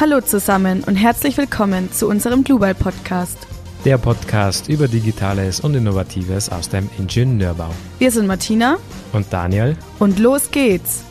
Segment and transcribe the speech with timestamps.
[0.00, 3.36] Hallo zusammen und herzlich willkommen zu unserem Global Podcast.
[3.84, 7.68] Der Podcast über Digitales und Innovatives aus dem Ingenieurbau.
[7.98, 8.78] Wir sind Martina
[9.12, 11.04] und Daniel und los geht's.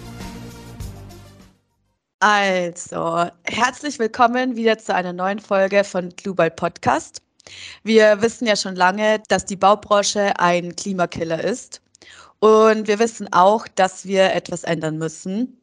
[2.19, 7.21] Also, herzlich willkommen wieder zu einer neuen Folge von Global Podcast.
[7.83, 11.83] Wir wissen ja schon lange, dass die Baubranche ein Klimakiller ist.
[12.39, 15.58] Und wir wissen auch, dass wir etwas ändern müssen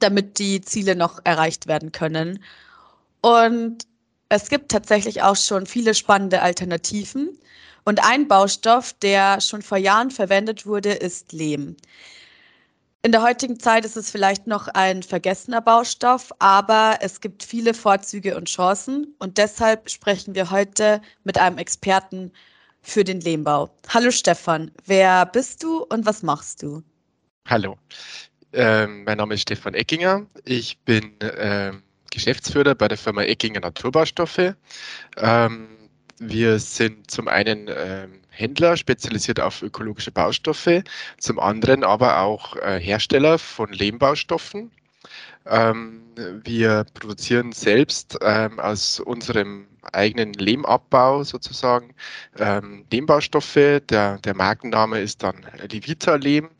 [0.00, 2.42] damit die Ziele noch erreicht werden können.
[3.20, 3.86] Und
[4.28, 7.38] es gibt tatsächlich auch schon viele spannende Alternativen.
[7.84, 11.76] Und ein Baustoff, der schon vor Jahren verwendet wurde, ist Lehm.
[13.04, 17.74] In der heutigen Zeit ist es vielleicht noch ein vergessener Baustoff, aber es gibt viele
[17.74, 19.12] Vorzüge und Chancen.
[19.18, 22.30] Und deshalb sprechen wir heute mit einem Experten
[22.80, 23.70] für den Lehmbau.
[23.88, 26.82] Hallo Stefan, wer bist du und was machst du?
[27.48, 27.76] Hallo,
[28.52, 30.26] ähm, mein Name ist Stefan Eckinger.
[30.44, 34.54] Ich bin ähm, Geschäftsführer bei der Firma Eckinger Naturbaustoffe.
[35.16, 35.68] Ähm,
[36.18, 40.82] wir sind zum einen ähm, Händler spezialisiert auf ökologische Baustoffe,
[41.18, 44.70] zum anderen aber auch äh, Hersteller von Lehmbaustoffen.
[45.46, 46.02] Ähm,
[46.44, 51.92] wir produzieren selbst ähm, aus unserem eigenen Lehmabbau sozusagen
[52.92, 53.80] Lehmbaustoffe.
[53.90, 56.50] Der, der Markenname ist dann Levita Lehm.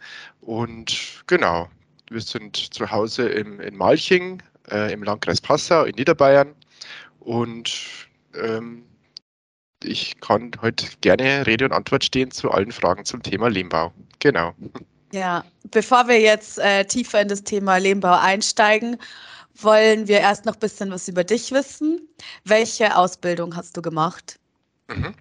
[0.41, 1.69] Und genau,
[2.13, 6.55] wir sind zu Hause im, in Malching äh, im Landkreis Passau in Niederbayern
[7.21, 7.73] und
[8.35, 8.85] ähm,
[9.85, 13.93] ich kann heute gerne Rede und Antwort stehen zu allen Fragen zum Thema Lehmbau.
[14.21, 14.55] Genau.
[15.13, 18.97] Ja, bevor wir jetzt äh, tiefer in das Thema Lehmbau einsteigen,
[19.55, 22.09] wollen wir erst noch ein bisschen was über dich wissen.
[22.45, 24.39] Welche Ausbildung hast du gemacht?
[24.89, 25.15] Mhm.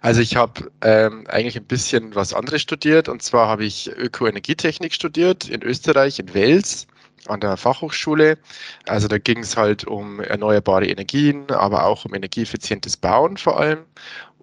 [0.00, 4.94] Also ich habe ähm, eigentlich ein bisschen was anderes studiert und zwar habe ich Ökoenergietechnik
[4.94, 6.86] studiert in Österreich, in Wels
[7.26, 8.38] an der Fachhochschule.
[8.86, 13.84] Also da ging es halt um erneuerbare Energien, aber auch um energieeffizientes Bauen vor allem.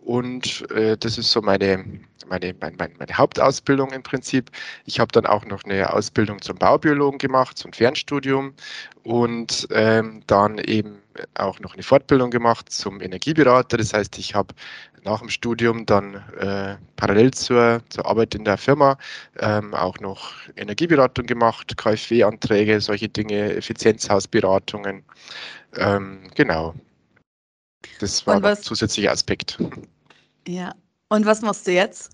[0.05, 1.83] Und äh, das ist so meine,
[2.27, 4.51] meine, meine, meine Hauptausbildung im Prinzip.
[4.85, 8.53] Ich habe dann auch noch eine Ausbildung zum Baubiologen gemacht, zum Fernstudium
[9.03, 10.99] und ähm, dann eben
[11.33, 13.77] auch noch eine Fortbildung gemacht zum Energieberater.
[13.77, 14.53] Das heißt, ich habe
[15.03, 18.99] nach dem Studium dann äh, parallel zur, zur Arbeit in der Firma
[19.39, 25.03] ähm, auch noch Energieberatung gemacht, KfW-Anträge, solche Dinge, Effizienzhausberatungen.
[25.77, 26.75] Ähm, genau.
[27.99, 29.57] Das war ein zusätzlicher Aspekt.
[30.47, 30.75] Ja.
[31.09, 32.11] Und was machst du jetzt?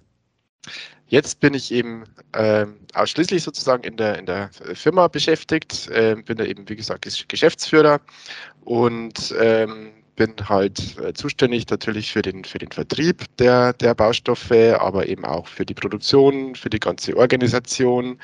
[1.08, 6.38] Jetzt bin ich eben äh, ausschließlich sozusagen in der, in der Firma beschäftigt, äh, bin
[6.38, 8.00] da eben, wie gesagt, Geschäftsführer
[8.62, 14.52] und ähm, bin halt äh, zuständig natürlich für den, für den Vertrieb der, der Baustoffe,
[14.80, 18.20] aber eben auch für die Produktion, für die ganze Organisation,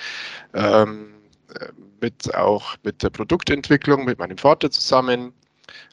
[0.53, 1.13] ähm,
[1.59, 1.67] äh,
[1.99, 5.33] mit auch mit der Produktentwicklung mit meinem Vater zusammen.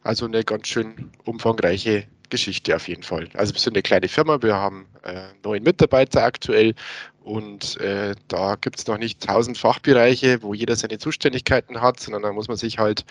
[0.02, 3.28] Also eine ganz schön umfangreiche Geschichte auf jeden Fall.
[3.34, 6.74] Also wir sind eine kleine Firma, wir haben äh, neun Mitarbeiter aktuell
[7.22, 12.22] und äh, da gibt es noch nicht tausend Fachbereiche, wo jeder seine Zuständigkeiten hat, sondern
[12.22, 13.04] da muss man sich halt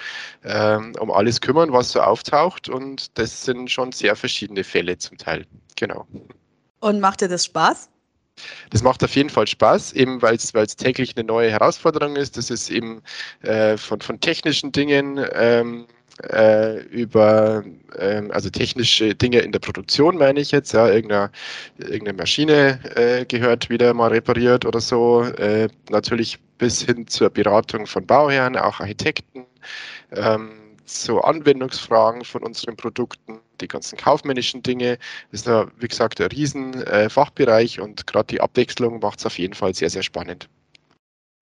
[0.44, 5.18] ähm, um alles kümmern, was so auftaucht und das sind schon sehr verschiedene Fälle zum
[5.18, 5.46] Teil.
[5.76, 6.08] Genau.
[6.80, 7.90] Und macht dir das Spaß?
[8.72, 12.38] Das macht auf jeden Fall Spaß, eben weil es täglich eine neue Herausforderung ist.
[12.38, 13.02] Das ist eben
[13.42, 15.86] äh, von, von technischen Dingen ähm,
[16.22, 17.64] äh, über
[17.98, 21.32] ähm, also technische Dinge in der Produktion, meine ich jetzt, ja, irgendeine,
[21.78, 27.88] irgendeine Maschine äh, gehört wieder mal repariert oder so, äh, natürlich bis hin zur Beratung
[27.88, 29.46] von Bauherren, auch Architekten,
[30.12, 30.52] ähm,
[30.86, 34.98] so Anwendungsfragen von unseren Produkten, die ganzen kaufmännischen Dinge,
[35.32, 39.40] ist da, wie gesagt, ein riesen äh, Fachbereich und gerade die Abwechslung macht es auf
[39.40, 40.50] jeden Fall sehr, sehr spannend.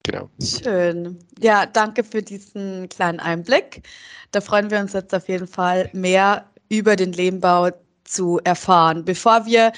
[0.03, 0.29] Genau.
[0.41, 1.19] Schön.
[1.39, 3.83] Ja, danke für diesen kleinen Einblick.
[4.31, 7.69] Da freuen wir uns jetzt auf jeden Fall mehr über den Lehmbau
[8.03, 9.05] zu erfahren.
[9.05, 9.71] Bevor wir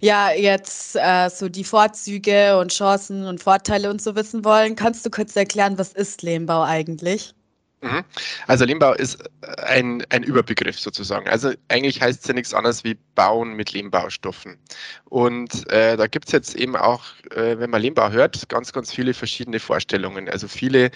[0.00, 5.04] ja jetzt äh, so die Vorzüge und Chancen und Vorteile und so wissen wollen, kannst
[5.04, 7.34] du kurz erklären, was ist Lehmbau eigentlich?
[7.80, 8.04] Mhm.
[8.48, 9.22] Also Lehmbau ist
[9.58, 11.28] ein, ein Überbegriff sozusagen.
[11.28, 14.58] Also eigentlich heißt es ja nichts anderes wie Bauen mit Lehmbaustoffen.
[15.04, 18.92] Und äh, da gibt es jetzt eben auch, äh, wenn man Lehmbau hört, ganz, ganz
[18.92, 20.28] viele verschiedene Vorstellungen.
[20.28, 20.90] Also viele,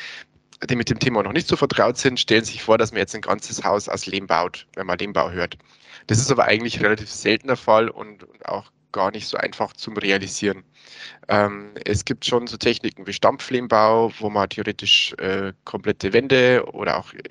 [0.69, 3.15] die mit dem Thema noch nicht so vertraut sind, stellen sich vor, dass man jetzt
[3.15, 5.57] ein ganzes Haus aus Lehm baut, wenn man Lehmbau hört.
[6.09, 9.97] Das ist aber eigentlich relativ seltener Fall und, und auch gar nicht so einfach zum
[9.97, 10.65] Realisieren.
[11.29, 16.99] Ähm, es gibt schon so Techniken wie Stampflehmbau, wo man theoretisch äh, komplette Wände oder
[16.99, 17.23] auch äh,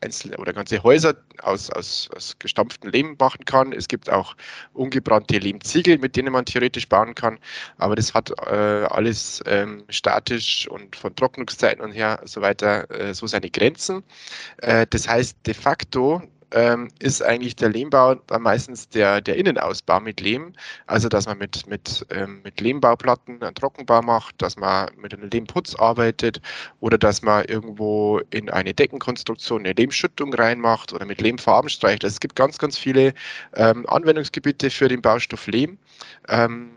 [0.00, 3.72] einzelne oder ganze Häuser aus, aus, aus gestampftem Lehm machen kann.
[3.72, 4.36] Es gibt auch
[4.74, 7.38] ungebrannte Lehmziegel, mit denen man theoretisch bauen kann.
[7.78, 13.14] Aber das hat äh, alles ähm, statisch und von Trocknungszeiten und her so weiter äh,
[13.14, 14.02] so seine Grenzen.
[14.58, 20.00] Äh, das heißt, de facto ähm, ist eigentlich der Lehmbau dann meistens der, der Innenausbau
[20.00, 20.52] mit Lehm.
[20.86, 25.28] Also, dass man mit, mit, ähm, mit Lehmbauplatten einen Trockenbau macht, dass man mit einem
[25.30, 26.40] Lehmputz arbeitet
[26.80, 32.04] oder dass man irgendwo in eine Deckenkonstruktion eine Lehmschüttung reinmacht oder mit Lehmfarben streicht.
[32.04, 33.14] Also es gibt ganz, ganz viele
[33.54, 35.78] ähm, Anwendungsgebiete für den Baustoff Lehm.
[36.28, 36.72] Ähm,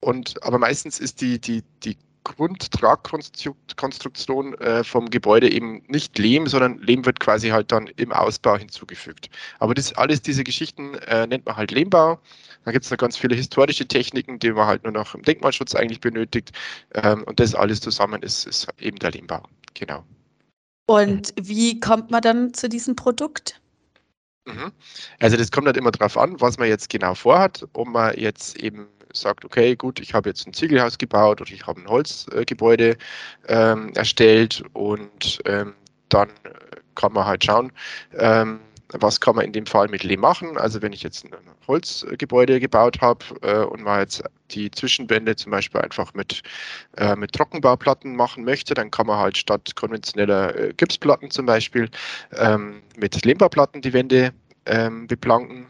[0.00, 6.78] und, aber meistens ist die, die, die Grundtragkonstruktion äh, vom Gebäude eben nicht Lehm, sondern
[6.78, 9.28] Lehm wird quasi halt dann im Ausbau hinzugefügt.
[9.58, 12.18] Aber das alles diese Geschichten äh, nennt man halt Lehmbau.
[12.64, 15.74] Da gibt es noch ganz viele historische Techniken, die man halt nur noch im Denkmalschutz
[15.74, 16.52] eigentlich benötigt.
[16.94, 19.42] Ähm, und das alles zusammen ist, ist eben der Lehmbau.
[19.74, 20.04] Genau.
[20.86, 23.60] Und wie kommt man dann zu diesem Produkt?
[24.46, 24.72] Mhm.
[25.20, 28.56] Also das kommt halt immer darauf an, was man jetzt genau vorhat, ob man jetzt
[28.56, 32.96] eben sagt, okay, gut, ich habe jetzt ein Ziegelhaus gebaut oder ich habe ein Holzgebäude
[33.48, 35.74] ähm, erstellt und ähm,
[36.08, 36.30] dann
[36.94, 37.72] kann man halt schauen,
[38.16, 38.60] ähm,
[38.92, 40.56] was kann man in dem Fall mit Lehm machen.
[40.56, 41.32] Also wenn ich jetzt ein
[41.66, 46.42] Holzgebäude gebaut habe äh, und mal jetzt die Zwischenwände zum Beispiel einfach mit,
[46.96, 51.88] äh, mit Trockenbauplatten machen möchte, dann kann man halt statt konventioneller äh, Gipsplatten zum Beispiel
[52.36, 54.32] ähm, mit Lehmbauplatten die Wände
[54.66, 55.66] ähm, beplanken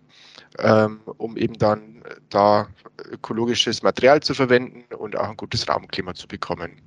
[0.59, 2.69] ähm, um eben dann da
[3.11, 6.81] ökologisches Material zu verwenden und auch ein gutes Raumklima zu bekommen.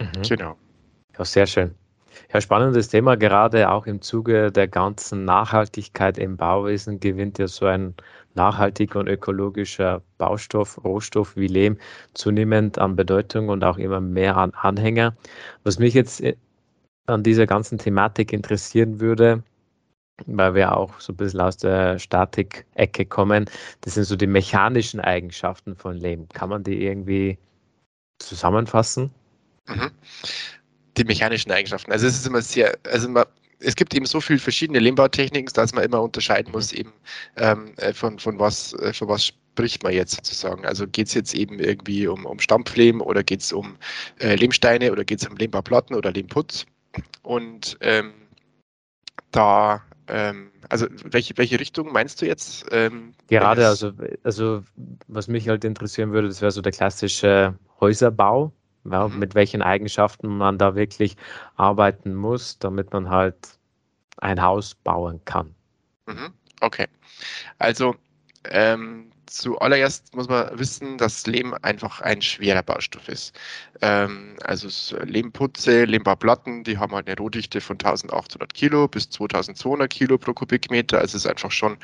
[0.00, 0.22] Mhm.
[0.28, 0.56] Genau.
[1.18, 1.74] Ja, sehr schön.
[2.32, 7.66] Ja, spannendes Thema, gerade auch im Zuge der ganzen Nachhaltigkeit im Bauwesen gewinnt ja so
[7.66, 7.94] ein
[8.34, 11.78] nachhaltiger und ökologischer Baustoff, Rohstoff wie Lehm
[12.14, 15.14] zunehmend an Bedeutung und auch immer mehr an Anhänger.
[15.64, 16.36] Was mich jetzt äh,
[17.06, 19.42] an dieser ganzen Thematik interessieren würde,
[20.24, 23.46] weil wir auch so ein bisschen aus der Statik-Ecke kommen.
[23.82, 26.28] Das sind so die mechanischen Eigenschaften von Lehm.
[26.30, 27.38] Kann man die irgendwie
[28.18, 29.10] zusammenfassen?
[29.66, 29.90] Mhm.
[30.96, 31.92] Die mechanischen Eigenschaften.
[31.92, 33.24] Also es ist immer sehr, also man,
[33.58, 36.92] es gibt eben so viele verschiedene Lehmbautechniken, dass man immer unterscheiden muss, eben
[37.36, 40.64] ähm, äh, von, von was, äh, von was spricht man jetzt sozusagen.
[40.66, 43.76] Also geht es jetzt eben irgendwie um, um Stampflehm oder geht es um
[44.20, 46.66] äh, Lehmsteine oder geht es um Lehmbauplatten oder Lehmputz?
[47.22, 48.12] Und ähm,
[49.30, 52.66] da ähm, also welche, welche Richtung meinst du jetzt?
[52.70, 53.92] Ähm, Gerade, also,
[54.22, 54.62] also
[55.08, 58.52] was mich halt interessieren würde, das wäre so der klassische Häuserbau,
[58.84, 59.18] ja, mhm.
[59.18, 61.16] mit welchen Eigenschaften man da wirklich
[61.56, 63.36] arbeiten muss, damit man halt
[64.18, 65.54] ein Haus bauen kann.
[66.06, 66.32] Mhm.
[66.60, 66.86] Okay.
[67.58, 67.94] Also
[68.44, 73.34] ähm, zuallererst muss man wissen, dass Lehm einfach ein schwerer Baustoff ist.
[73.82, 80.18] Ähm, also Lehmputze, Lehmbauplatten, die haben halt eine Rohdichte von 1800 Kilo bis 2200 Kilo
[80.18, 80.98] pro Kubikmeter.
[80.98, 81.76] Also es ist einfach schon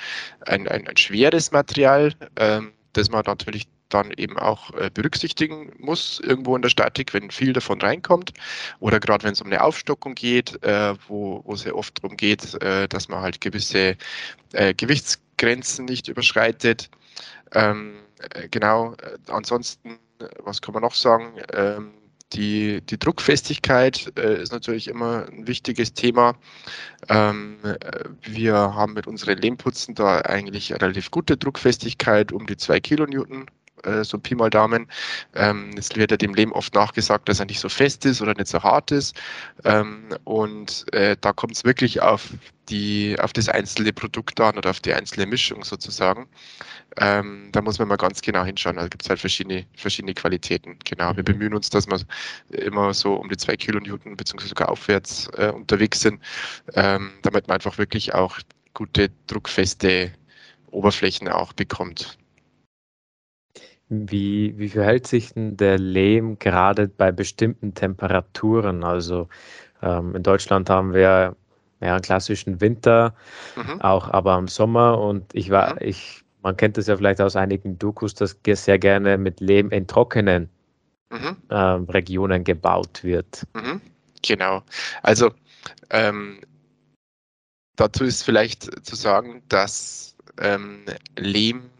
[0.46, 6.20] ein, ein, ein schweres Material, ähm, das man natürlich dann eben auch äh, berücksichtigen muss
[6.20, 8.32] irgendwo in der Statik, wenn viel davon reinkommt
[8.80, 12.16] oder gerade wenn es um eine Aufstockung geht, äh, wo, wo es ja oft darum
[12.16, 13.96] geht, äh, dass man halt gewisse
[14.52, 16.90] äh, Gewichtsgrenzen nicht überschreitet.
[17.52, 17.94] Ähm,
[18.34, 19.98] äh, genau, äh, ansonsten,
[20.38, 21.40] was kann man noch sagen?
[21.52, 21.92] Ähm,
[22.32, 26.34] die, die Druckfestigkeit äh, ist natürlich immer ein wichtiges Thema.
[27.08, 27.76] Ähm, äh,
[28.22, 33.46] wir haben mit unseren Lehmputzen da eigentlich relativ gute Druckfestigkeit, um die 2 Kilonewton
[33.84, 34.86] äh, so Pi mal Daumen.
[35.34, 38.34] Ähm, es wird ja dem Lehm oft nachgesagt, dass er nicht so fest ist oder
[38.34, 39.16] nicht so hart ist.
[39.64, 42.30] Ähm, und äh, da kommt es wirklich auf
[42.68, 46.28] die, auf das einzelne Produkt an oder auf die einzelne Mischung sozusagen.
[46.98, 48.76] Ähm, da muss man mal ganz genau hinschauen.
[48.76, 50.78] Da gibt es halt verschiedene, verschiedene Qualitäten.
[50.84, 51.16] Genau.
[51.16, 51.24] Wir mhm.
[51.24, 51.98] bemühen uns, dass wir
[52.50, 56.20] immer so um die zwei Kilonewton beziehungsweise sogar aufwärts äh, unterwegs sind,
[56.74, 58.38] ähm, damit man einfach wirklich auch
[58.74, 60.12] gute druckfeste
[60.70, 62.18] Oberflächen auch bekommt.
[63.88, 68.84] Wie, wie verhält sich denn der Lehm gerade bei bestimmten Temperaturen?
[68.84, 69.28] Also
[69.82, 71.36] ähm, in Deutschland haben wir
[71.80, 73.14] ja, einen klassischen Winter,
[73.56, 73.80] mhm.
[73.82, 74.98] auch aber im Sommer.
[74.98, 75.78] Und ich war, mhm.
[75.80, 79.86] ich, man kennt das ja vielleicht aus einigen Dokus, dass sehr gerne mit Lehm in
[79.86, 80.48] trockenen
[81.10, 81.36] mhm.
[81.50, 83.46] ähm, Regionen gebaut wird.
[83.54, 83.80] Mhm.
[84.22, 84.62] Genau.
[85.02, 85.30] Also
[85.90, 86.40] ähm,
[87.76, 90.84] dazu ist vielleicht zu sagen, dass ähm,
[91.16, 91.70] Lehm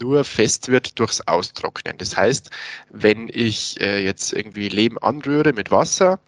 [0.00, 1.98] nur fest wird durchs Austrocknen.
[1.98, 2.50] Das heißt,
[2.90, 6.20] wenn ich äh, jetzt irgendwie Lehm anrühre mit Wasser,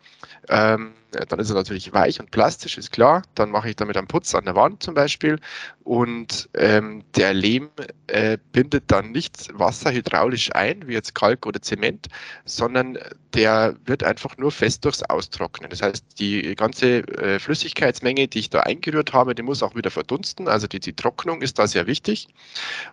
[0.49, 3.23] ähm, dann ist er natürlich weich und plastisch, ist klar.
[3.35, 5.39] Dann mache ich damit einen Putz an der Wand zum Beispiel.
[5.85, 7.71] Und ähm, der Lehm
[8.07, 12.09] äh, bindet dann nicht Wasser hydraulisch ein, wie jetzt Kalk oder Zement,
[12.45, 12.99] sondern
[13.35, 15.71] der wird einfach nur fest durchs Austrocknen.
[15.71, 19.91] Das heißt, die ganze äh, Flüssigkeitsmenge, die ich da eingerührt habe, die muss auch wieder
[19.91, 20.49] verdunsten.
[20.49, 22.29] Also die, die Trocknung ist da sehr wichtig.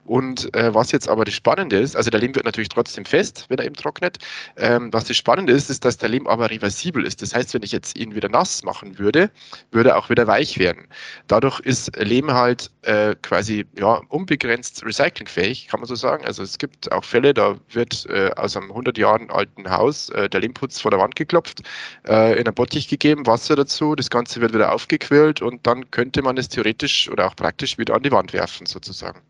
[0.06, 3.46] Und äh, was jetzt aber das Spannende ist, also der Lehm wird natürlich trotzdem fest,
[3.50, 4.20] wenn er eben trocknet.
[4.58, 7.22] Ähm, was das Spannende ist, ist, dass der Lehm aber reversibel ist.
[7.22, 9.32] Das heißt, wenn ich jetzt ihn wieder nass machen würde,
[9.72, 10.88] würde er auch wieder weich werden.
[11.27, 16.25] Dadurch ist Lehm halt äh, quasi ja, unbegrenzt recyclingfähig, kann man so sagen.
[16.25, 20.29] Also es gibt auch Fälle, da wird äh, aus einem 100 Jahren alten Haus äh,
[20.29, 21.62] der Lehmputz vor der Wand geklopft,
[22.07, 26.22] äh, in ein Bottich gegeben, Wasser dazu, das Ganze wird wieder aufgequillt und dann könnte
[26.22, 29.22] man es theoretisch oder auch praktisch wieder an die Wand werfen sozusagen.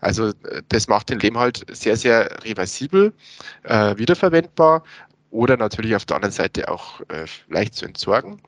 [0.00, 3.12] Also äh, das macht den Lehm halt sehr, sehr reversibel,
[3.64, 4.82] äh, wiederverwendbar
[5.34, 8.40] oder natürlich auf der anderen Seite auch äh, leicht zu entsorgen.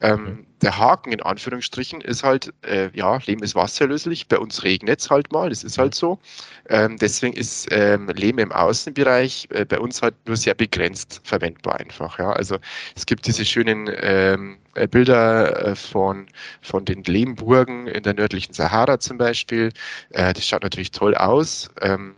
[0.00, 0.46] Ähm, mhm.
[0.62, 5.10] Der Haken in Anführungsstrichen ist halt, äh, ja, Lehm ist wasserlöslich, bei uns regnet es
[5.10, 6.20] halt mal, das ist halt so.
[6.68, 11.80] Ähm, deswegen ist ähm, Lehm im Außenbereich äh, bei uns halt nur sehr begrenzt verwendbar
[11.80, 12.20] einfach.
[12.20, 12.30] Ja.
[12.32, 12.58] Also
[12.94, 16.28] es gibt diese schönen ähm, äh, Bilder äh, von,
[16.62, 19.72] von den Lehmburgen in der nördlichen Sahara zum Beispiel.
[20.10, 21.68] Äh, das schaut natürlich toll aus.
[21.80, 22.14] Ähm,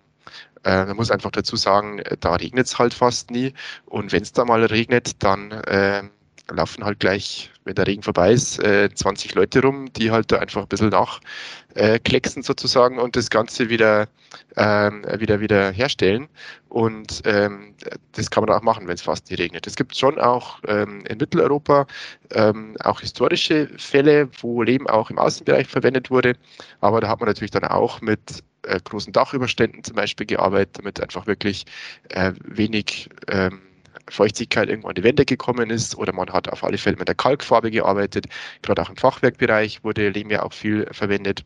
[0.65, 3.55] äh, man muss einfach dazu sagen, äh, da regnet es halt fast nie.
[3.87, 6.03] Und wenn es da mal regnet, dann äh,
[6.51, 10.39] laufen halt gleich, wenn der Regen vorbei ist, äh, 20 Leute rum, die halt da
[10.39, 14.09] einfach ein bisschen nachklecksen äh, sozusagen und das Ganze wieder,
[14.57, 16.29] ähm, wieder, wieder herstellen.
[16.69, 17.75] Und ähm,
[18.13, 19.67] das kann man auch machen, wenn es fast nie regnet.
[19.67, 21.87] Es gibt schon auch ähm, in Mitteleuropa
[22.31, 26.35] ähm, auch historische Fälle, wo Leben auch im Außenbereich verwendet wurde.
[26.81, 31.01] Aber da hat man natürlich dann auch mit äh, großen Dachüberständen zum Beispiel gearbeitet, damit
[31.01, 31.65] einfach wirklich
[32.11, 33.61] äh, wenig ähm,
[34.11, 37.15] Feuchtigkeit irgendwo an die Wände gekommen ist oder man hat auf alle Fälle mit der
[37.15, 38.27] Kalkfarbe gearbeitet.
[38.63, 41.45] Gerade auch im Fachwerkbereich wurde Lehm ja auch viel verwendet.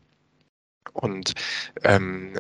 [0.92, 1.34] Und
[1.82, 2.38] ähm,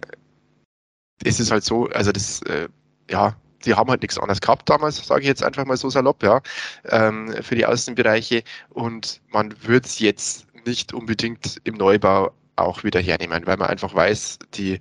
[1.24, 2.68] es ist halt so, also das, äh,
[3.10, 6.22] ja, die haben halt nichts anderes gehabt damals, sage ich jetzt einfach mal so salopp,
[6.22, 6.40] ja,
[6.86, 8.42] ähm, für die Außenbereiche.
[8.70, 13.94] Und man wird es jetzt nicht unbedingt im Neubau auch wieder hernehmen, weil man einfach
[13.94, 14.74] weiß, die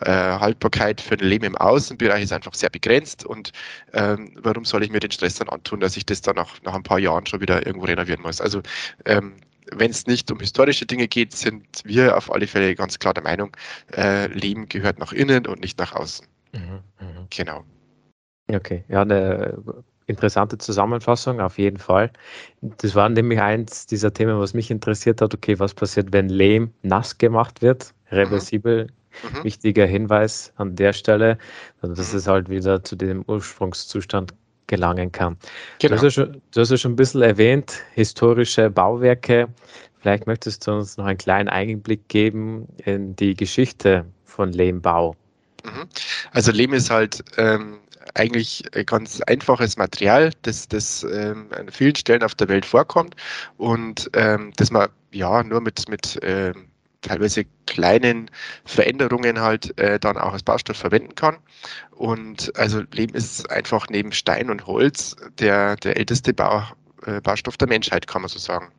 [0.00, 3.52] äh, Haltbarkeit für ein Leben im Außenbereich ist einfach sehr begrenzt und
[3.92, 6.74] ähm, warum soll ich mir den Stress dann antun, dass ich das dann nach, nach
[6.74, 8.40] ein paar Jahren schon wieder irgendwo renovieren muss.
[8.40, 8.62] Also
[9.04, 9.36] ähm,
[9.72, 13.22] wenn es nicht um historische Dinge geht, sind wir auf alle Fälle ganz klar der
[13.22, 13.56] Meinung,
[13.96, 16.26] äh, Leben gehört nach innen und nicht nach außen.
[16.52, 16.60] Mhm,
[17.00, 17.26] mh.
[17.30, 17.64] Genau.
[18.48, 19.62] Okay, ja, eine
[20.10, 22.10] interessante Zusammenfassung, auf jeden Fall.
[22.60, 25.34] Das war nämlich eins dieser Themen, was mich interessiert hat.
[25.34, 27.94] Okay, was passiert, wenn Lehm nass gemacht wird?
[28.10, 28.88] Reversibel.
[29.22, 29.44] Mhm.
[29.44, 31.36] Wichtiger Hinweis an der Stelle,
[31.80, 32.18] dass mhm.
[32.18, 34.34] es halt wieder zu dem Ursprungszustand
[34.68, 35.36] gelangen kann.
[35.80, 35.90] Genau.
[35.90, 39.48] Du, hast ja schon, du hast ja schon ein bisschen erwähnt, historische Bauwerke.
[39.98, 45.16] Vielleicht möchtest du uns noch einen kleinen Einblick geben in die Geschichte von Lehmbau.
[45.64, 45.88] Mhm.
[46.32, 47.80] Also Lehm ist halt ähm,
[48.14, 53.16] eigentlich ganz einfaches Material, das, das ähm, an vielen Stellen auf der Welt vorkommt
[53.56, 56.70] und ähm, das man ja nur mit, mit ähm,
[57.02, 58.30] teilweise kleinen
[58.64, 61.38] Veränderungen halt äh, dann auch als Baustoff verwenden kann.
[61.90, 66.62] Und also Lehm ist einfach neben Stein und Holz der, der älteste Bau,
[67.06, 68.70] äh, Baustoff der Menschheit, kann man so sagen.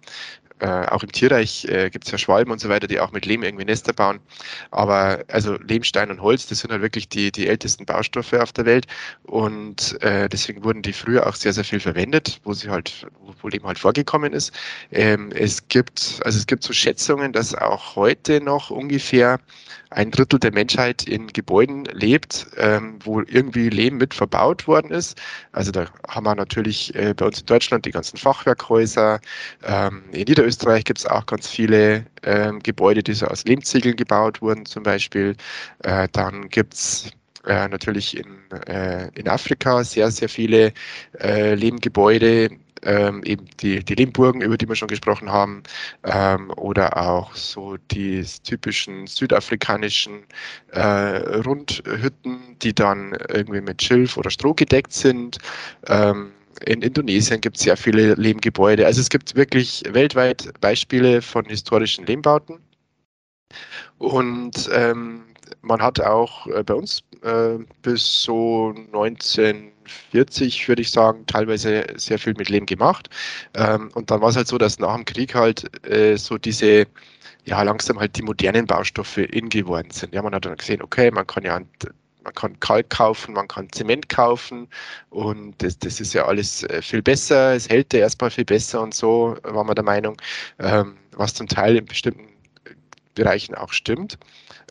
[0.61, 3.25] Äh, auch im Tierreich äh, gibt es ja Schwalben und so weiter, die auch mit
[3.25, 4.19] Lehm irgendwie Nester bauen.
[4.69, 8.53] Aber also Lehm, Stein und Holz, das sind halt wirklich die, die ältesten Baustoffe auf
[8.53, 8.85] der Welt.
[9.23, 13.07] Und äh, deswegen wurden die früher auch sehr, sehr viel verwendet, wo sie halt,
[13.41, 14.53] wo Lehm halt vorgekommen ist.
[14.91, 19.39] Ähm, es gibt, also es gibt so Schätzungen, dass auch heute noch ungefähr
[19.91, 25.19] ein Drittel der Menschheit in Gebäuden lebt, ähm, wo irgendwie Lehm mit verbaut worden ist.
[25.51, 29.19] Also da haben wir natürlich äh, bei uns in Deutschland die ganzen Fachwerkhäuser.
[29.63, 34.41] Ähm, in Niederösterreich gibt es auch ganz viele ähm, Gebäude, die so aus Lehmziegeln gebaut
[34.41, 35.35] wurden zum Beispiel.
[35.83, 37.11] Äh, dann gibt es
[37.45, 40.73] äh, natürlich in, äh, in Afrika sehr, sehr viele
[41.19, 42.49] äh, Lehmgebäude,
[42.83, 45.63] ähm, eben die, die Limburgen, über die wir schon gesprochen haben,
[46.03, 50.23] ähm, oder auch so die typischen südafrikanischen
[50.71, 50.81] äh,
[51.45, 55.37] Rundhütten, die dann irgendwie mit Schilf oder Stroh gedeckt sind.
[55.87, 56.31] Ähm,
[56.65, 58.85] in Indonesien gibt es sehr viele Lehmgebäude.
[58.85, 62.59] Also es gibt wirklich weltweit Beispiele von historischen Lehmbauten.
[63.97, 65.23] Und ähm,
[65.61, 72.17] man hat auch äh, bei uns äh, bis so 1940, würde ich sagen, teilweise sehr
[72.17, 73.09] viel mit Lehm gemacht.
[73.55, 76.87] Ähm, und dann war es halt so, dass nach dem Krieg halt äh, so diese
[77.45, 80.13] ja, langsam halt die modernen Baustoffe in geworden sind.
[80.13, 81.59] Ja, man hat dann gesehen, okay, man kann ja
[82.23, 84.67] man kann Kalk kaufen, man kann Zement kaufen
[85.09, 88.81] und das, das ist ja alles äh, viel besser, es hält ja erstmal viel besser
[88.81, 90.17] und so, war man der Meinung,
[90.59, 92.30] ähm, was zum Teil in bestimmten
[93.15, 94.17] Bereichen auch stimmt.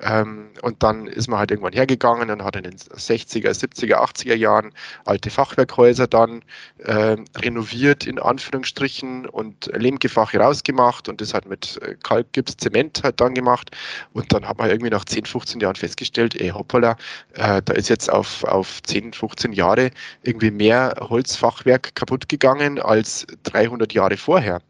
[0.03, 4.35] Ähm, und dann ist man halt irgendwann hergegangen und hat in den 60er, 70er, 80er
[4.35, 4.73] Jahren
[5.05, 6.43] alte Fachwerkhäuser dann
[6.79, 13.21] äh, renoviert, in Anführungsstrichen, und Lehmgefache rausgemacht und das hat mit äh, Kalkgips, Zement halt
[13.21, 13.71] dann gemacht.
[14.13, 16.97] Und dann hat man irgendwie nach 10, 15 Jahren festgestellt, ey, hoppala,
[17.35, 19.91] äh, da ist jetzt auf, auf 10, 15 Jahre
[20.23, 24.61] irgendwie mehr Holzfachwerk kaputt gegangen als 300 Jahre vorher.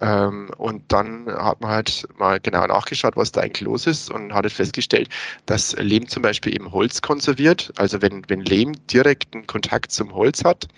[0.00, 4.32] Ähm, und dann hat man halt mal genau nachgeschaut, was da eigentlich los ist und
[4.32, 5.08] hat halt festgestellt,
[5.46, 7.72] dass Lehm zum Beispiel eben Holz konserviert.
[7.76, 10.68] Also wenn, wenn Lehm direkten Kontakt zum Holz hat,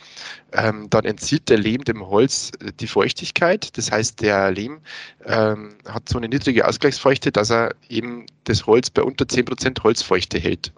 [0.52, 3.76] ähm, dann entzieht der Lehm dem Holz äh, die Feuchtigkeit.
[3.76, 4.80] Das heißt, der Lehm
[5.24, 10.38] ähm, hat so eine niedrige Ausgleichsfeuchte, dass er eben das Holz bei unter 10% Holzfeuchte
[10.38, 10.72] hält.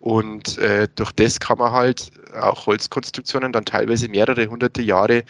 [0.00, 5.24] Und äh, durch das kann man halt auch Holzkonstruktionen dann teilweise mehrere hunderte Jahre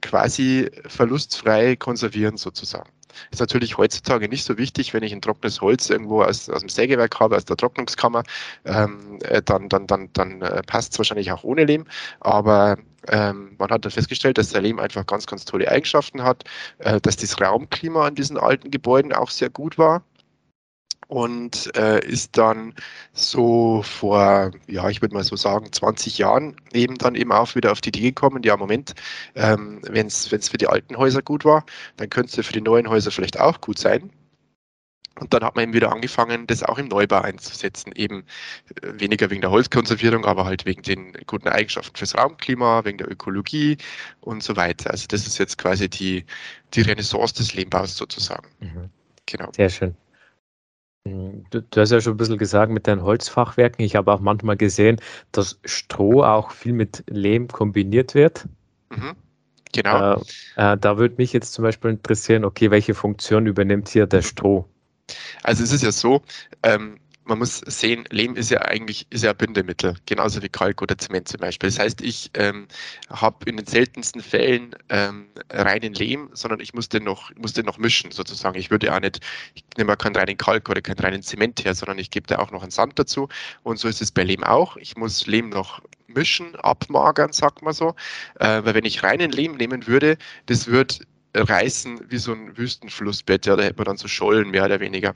[0.00, 2.90] quasi verlustfrei konservieren sozusagen.
[3.30, 6.68] Ist natürlich heutzutage nicht so wichtig, wenn ich ein trockenes Holz irgendwo aus, aus dem
[6.68, 8.22] Sägewerk habe, aus der Trocknungskammer,
[8.64, 11.86] ähm, äh, dann, dann, dann, dann äh, passt es wahrscheinlich auch ohne Lehm.
[12.20, 12.76] Aber
[13.08, 16.44] ähm, man hat dann festgestellt, dass der Lehm einfach ganz, ganz tolle Eigenschaften hat,
[16.78, 20.02] äh, dass das Raumklima an diesen alten Gebäuden auch sehr gut war
[21.08, 22.74] und äh, ist dann
[23.12, 27.72] so vor, ja, ich würde mal so sagen, 20 Jahren eben dann eben auch wieder
[27.72, 28.94] auf die Idee gekommen, ja, Moment,
[29.34, 31.64] ähm, wenn es für die alten Häuser gut war,
[31.96, 34.10] dann könnte es für die neuen Häuser vielleicht auch gut sein.
[35.18, 37.92] Und dann hat man eben wieder angefangen, das auch im Neubau einzusetzen.
[37.96, 38.24] Eben
[38.82, 43.10] äh, weniger wegen der Holzkonservierung, aber halt wegen den guten Eigenschaften fürs Raumklima, wegen der
[43.10, 43.78] Ökologie
[44.20, 44.90] und so weiter.
[44.90, 46.24] Also das ist jetzt quasi die,
[46.74, 48.46] die Renaissance des Lehmbaus sozusagen.
[48.60, 48.90] Mhm.
[49.26, 49.50] Genau.
[49.52, 49.96] Sehr schön.
[51.04, 53.84] Du, du, hast ja schon ein bisschen gesagt mit deinen Holzfachwerken.
[53.84, 55.00] Ich habe auch manchmal gesehen,
[55.32, 58.46] dass Stroh auch viel mit Lehm kombiniert wird.
[58.90, 59.14] Mhm,
[59.72, 60.22] genau.
[60.56, 64.22] Äh, äh, da würde mich jetzt zum Beispiel interessieren, okay, welche Funktion übernimmt hier der
[64.22, 64.68] Stroh?
[65.42, 66.22] Also es ist ja so,
[66.62, 66.98] ähm,
[67.28, 71.28] man muss sehen, Lehm ist ja eigentlich ist ja Bindemittel, genauso wie Kalk oder Zement
[71.28, 71.68] zum Beispiel.
[71.68, 72.66] Das heißt, ich ähm,
[73.10, 77.66] habe in den seltensten Fällen ähm, reinen Lehm, sondern ich muss den noch, muss den
[77.66, 78.58] noch mischen sozusagen.
[78.58, 79.20] Ich würde auch nicht,
[79.54, 82.50] ich nehme keinen reinen Kalk oder keinen reinen Zement her, sondern ich gebe da auch
[82.50, 83.28] noch einen Sand dazu.
[83.62, 84.76] Und so ist es bei Lehm auch.
[84.78, 87.94] Ich muss Lehm noch mischen, abmagern, sagt man so.
[88.40, 90.16] Äh, weil wenn ich reinen Lehm nehmen würde,
[90.46, 91.00] das wird
[91.42, 93.46] reißen wie so ein Wüstenflussbett.
[93.46, 95.14] Ja, da hätte man dann so Schollen mehr oder weniger.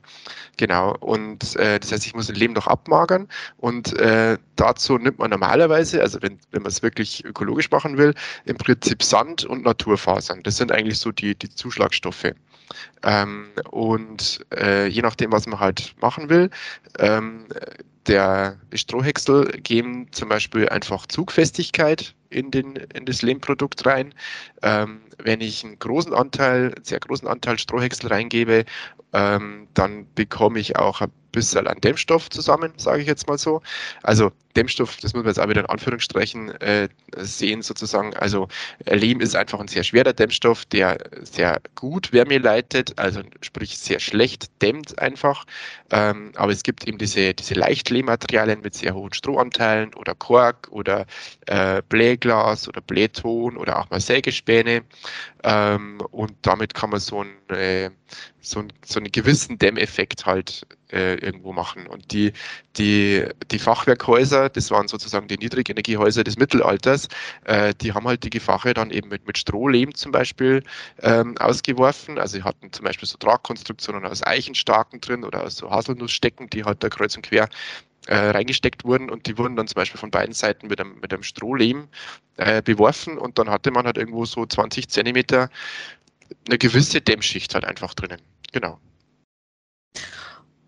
[0.57, 0.97] Genau.
[1.01, 3.29] Und äh, das heißt, ich muss ein Leben noch abmagern.
[3.59, 8.15] Und äh, dazu nimmt man normalerweise, also wenn, wenn man es wirklich ökologisch machen will,
[8.45, 10.43] im Prinzip Sand und Naturfasern.
[10.43, 12.33] Das sind eigentlich so die, die Zuschlagstoffe.
[13.03, 16.51] Ähm, und äh, je nachdem, was man halt machen will,
[16.99, 17.47] ähm,
[18.07, 24.15] der Strohhäcksel geben zum Beispiel einfach Zugfestigkeit in, den, in das Lehmprodukt rein.
[24.63, 28.65] Ähm, wenn ich einen großen Anteil, einen sehr großen Anteil Strohhäcksel reingebe,
[29.13, 33.63] ähm, dann bekomme ich auch ein bisschen an Dämmstoff zusammen, sage ich jetzt mal so.
[34.03, 38.15] Also Dämmstoff, das muss man jetzt auch wieder in Anführungsstrichen äh, sehen sozusagen.
[38.15, 38.49] Also
[38.87, 43.99] Lehm ist einfach ein sehr schwerer Dämmstoff, der sehr gut Wärme leitet, also sprich sehr
[43.99, 45.45] schlecht dämmt einfach.
[45.91, 47.55] Ähm, aber es gibt eben diese, diese
[47.93, 51.07] Leichtlehmmaterialien mit sehr hohen Strohanteilen oder Kork oder
[51.47, 54.83] äh, Blähglas oder Blähton oder auch mal Sägespäne.
[55.45, 57.91] Ähm, und damit kann man so, ein, äh,
[58.41, 61.87] so, ein, so einen gewissen Dämmeffekt halt äh, irgendwo machen.
[61.87, 62.33] Und die,
[62.77, 67.09] die, die Fachwerkhäuser, das waren sozusagen die Niedrigenergiehäuser des Mittelalters,
[67.45, 70.63] äh, die haben halt die Gefache dann eben mit, mit Strohlehm zum Beispiel
[71.01, 72.19] ähm, ausgeworfen.
[72.19, 76.65] Also sie hatten zum Beispiel so Tragkonstruktionen aus Eichenstarken drin oder aus so Haselnussstecken, die
[76.65, 77.49] halt da kreuz und quer
[78.07, 81.13] äh, reingesteckt wurden und die wurden dann zum Beispiel von beiden Seiten mit einem, mit
[81.13, 81.89] einem Strohlehm
[82.37, 85.51] äh, beworfen und dann hatte man halt irgendwo so 20 Zentimeter
[86.49, 88.21] eine gewisse Dämmschicht halt einfach drinnen.
[88.53, 88.79] Genau.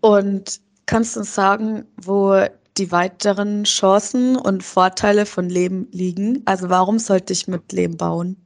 [0.01, 2.45] Und kannst du uns sagen, wo
[2.77, 6.41] die weiteren Chancen und Vorteile von Leben liegen?
[6.45, 8.37] Also warum sollte ich mit Leben bauen?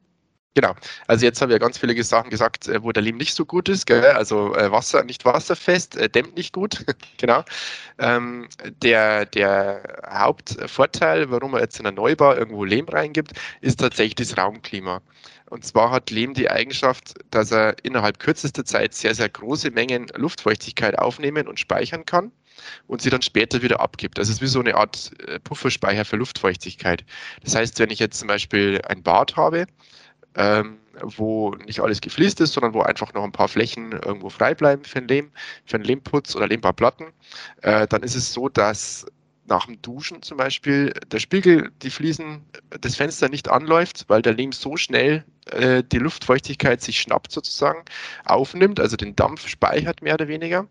[0.56, 0.74] Genau.
[1.08, 3.70] Also jetzt haben wir ganz viele Sachen gesagt, äh, wo der Lehm nicht so gut
[3.70, 3.86] ist.
[3.86, 4.04] Gell?
[4.04, 6.86] Also äh, Wasser, nicht wasserfest, äh, dämmt nicht gut.
[7.18, 7.44] genau.
[8.00, 8.50] Ähm,
[8.82, 15.02] der, der Hauptvorteil, warum man jetzt in Neubau irgendwo Lehm reingibt, ist tatsächlich das Raumklima.
[15.52, 20.08] Und zwar hat Lehm die Eigenschaft, dass er innerhalb kürzester Zeit sehr, sehr große Mengen
[20.16, 22.32] Luftfeuchtigkeit aufnehmen und speichern kann
[22.88, 24.20] und sie dann später wieder abgibt.
[24.20, 25.12] Also es ist wie so eine Art
[25.44, 27.04] Pufferspeicher für Luftfeuchtigkeit.
[27.44, 29.66] Das heißt, wenn ich jetzt zum Beispiel ein Bad habe,
[30.36, 34.54] ähm, wo nicht alles gefliest ist, sondern wo einfach noch ein paar Flächen irgendwo frei
[34.54, 35.32] bleiben für einen Lehm,
[35.66, 37.08] für einen Lehmputz oder Lehmbarplatten,
[37.62, 39.06] äh, dann ist es so, dass
[39.46, 42.46] nach dem Duschen zum Beispiel der Spiegel, die Fliesen,
[42.82, 47.84] das Fenster nicht anläuft, weil der Lehm so schnell äh, die Luftfeuchtigkeit sich schnappt sozusagen,
[48.26, 50.68] aufnimmt, also den Dampf speichert mehr oder weniger.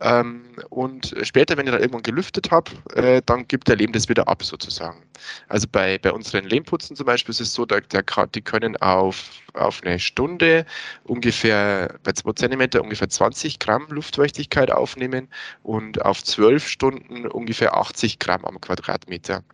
[0.00, 4.08] Ähm, und später, wenn ich dann irgendwann gelüftet habe, äh, dann gibt der Lehm das
[4.08, 5.02] wieder ab sozusagen.
[5.48, 8.02] Also bei, bei unseren Lehmputzen zum Beispiel ist es so, der, der,
[8.34, 10.66] die können auf, auf eine Stunde
[11.04, 15.28] ungefähr bei 2 cm ungefähr 20 Gramm Luftfeuchtigkeit aufnehmen
[15.62, 19.44] und auf 12 Stunden ungefähr 80 Gramm am Quadratmeter.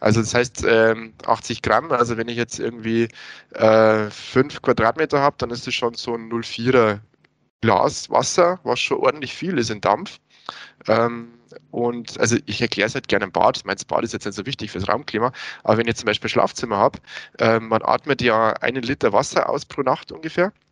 [0.00, 3.08] Also das heißt ähm, 80 Gramm, also wenn ich jetzt irgendwie
[3.54, 7.00] äh, 5 Quadratmeter habe, dann ist es schon so ein 0,4er
[7.60, 10.18] Glas Wasser, was schon ordentlich viel ist in Dampf.
[10.86, 11.28] Ähm,
[11.70, 13.56] und also ich erkläre es halt gerne im Bad.
[13.58, 15.32] Ich das Bad ist jetzt nicht so wichtig fürs Raumklima,
[15.64, 16.98] aber wenn ich zum Beispiel Schlafzimmer habe,
[17.38, 20.67] äh, man atmet ja einen Liter Wasser aus pro Nacht ungefähr äh,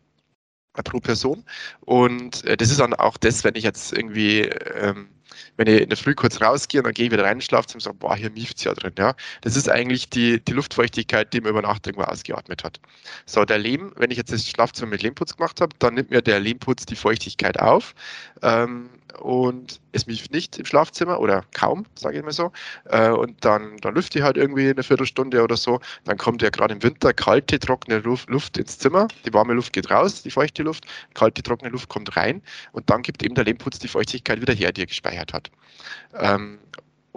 [0.83, 1.43] pro Person.
[1.81, 5.09] Und äh, das ist dann auch das, wenn ich jetzt irgendwie ähm,
[5.57, 7.77] wenn ich in der Früh kurz rausgehe und dann gehe ich wieder rein ins Schlafzimmer
[7.77, 8.93] und sage, boah, hier mieft es ja drin.
[8.97, 9.15] Ja?
[9.41, 12.79] Das ist eigentlich die, die Luftfeuchtigkeit, die man über Nacht irgendwo ausgeatmet hat.
[13.25, 16.21] So, der Lehm, wenn ich jetzt das Schlafzimmer mit Lehmputz gemacht habe, dann nimmt mir
[16.21, 17.93] der Lehmputz die Feuchtigkeit auf.
[18.41, 18.89] Ähm,
[19.19, 22.51] und es mieft nicht im Schlafzimmer oder kaum, sage ich mal so.
[22.85, 25.79] Äh, und dann, dann lüfte ich halt irgendwie eine Viertelstunde oder so.
[26.05, 29.07] Dann kommt ja gerade im Winter kalte, trockene Luft ins Zimmer.
[29.25, 30.85] Die warme Luft geht raus, die feuchte Luft.
[31.13, 32.41] Kalte, trockene Luft kommt rein.
[32.71, 35.49] Und dann gibt eben der Lehmputz die Feuchtigkeit wieder her, die er gespeichert hat.
[36.15, 36.59] Ähm,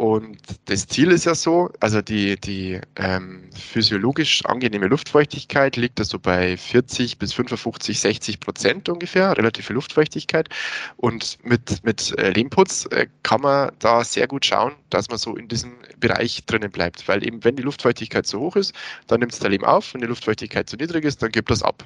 [0.01, 6.05] und das Ziel ist ja so, also die, die ähm, physiologisch angenehme Luftfeuchtigkeit liegt da
[6.05, 10.49] so bei 40 bis 55, 60 Prozent ungefähr, relative Luftfeuchtigkeit.
[10.97, 15.37] Und mit, mit äh, Lehmputz äh, kann man da sehr gut schauen, dass man so
[15.37, 17.07] in diesem Bereich drinnen bleibt.
[17.07, 18.73] Weil eben, wenn die Luftfeuchtigkeit zu hoch ist,
[19.07, 19.93] dann nimmt es der Lehm auf.
[19.93, 21.85] Wenn die Luftfeuchtigkeit zu niedrig ist, dann gibt das ab.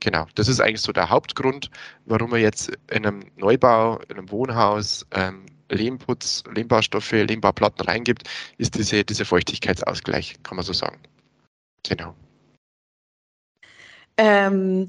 [0.00, 1.70] Genau, das ist eigentlich so der Hauptgrund,
[2.06, 8.74] warum man jetzt in einem Neubau, in einem Wohnhaus ähm, Lehmputz, Lehmbaustoffe, Lehmbauplatten reingibt, ist
[8.74, 10.98] diese, diese Feuchtigkeitsausgleich, kann man so sagen.
[11.88, 12.14] Genau.
[14.16, 14.88] Ähm,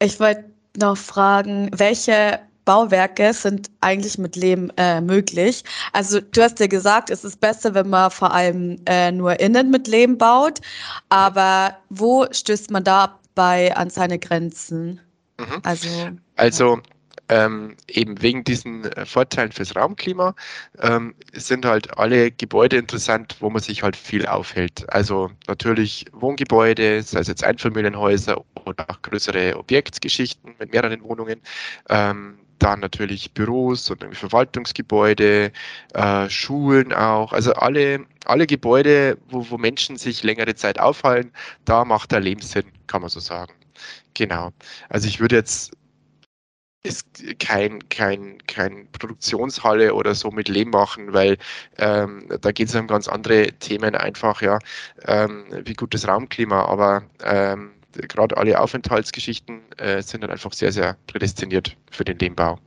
[0.00, 5.64] ich wollte noch fragen, welche Bauwerke sind eigentlich mit Lehm äh, möglich?
[5.92, 9.70] Also du hast ja gesagt, es ist besser, wenn man vor allem äh, nur innen
[9.70, 10.60] mit Lehm baut,
[11.08, 15.00] aber wo stößt man dabei an seine Grenzen?
[15.38, 15.60] Mhm.
[15.64, 15.88] Also,
[16.36, 16.80] also
[17.32, 20.34] ähm, eben wegen diesen äh, Vorteilen fürs Raumklima
[20.80, 24.84] ähm, sind halt alle Gebäude interessant, wo man sich halt viel aufhält.
[24.92, 31.40] Also natürlich Wohngebäude, sei es jetzt Einfamilienhäuser oder auch größere Objektgeschichten mit mehreren Wohnungen.
[31.88, 35.50] Ähm, dann natürlich Büros und Verwaltungsgebäude,
[35.94, 37.32] äh, Schulen auch.
[37.32, 41.32] Also alle, alle Gebäude, wo, wo Menschen sich längere Zeit aufhalten,
[41.64, 43.52] da macht der Lebenssinn, kann man so sagen.
[44.14, 44.50] Genau.
[44.90, 45.72] Also ich würde jetzt
[46.84, 47.06] ist
[47.38, 51.38] kein, kein, kein Produktionshalle oder so mit Lehm machen, weil
[51.78, 54.58] ähm, da geht es um ganz andere Themen einfach, ja,
[55.06, 60.96] ähm, wie gutes Raumklima, aber ähm, gerade alle Aufenthaltsgeschichten äh, sind dann einfach sehr, sehr
[61.06, 62.58] prädestiniert für den Lehmbau.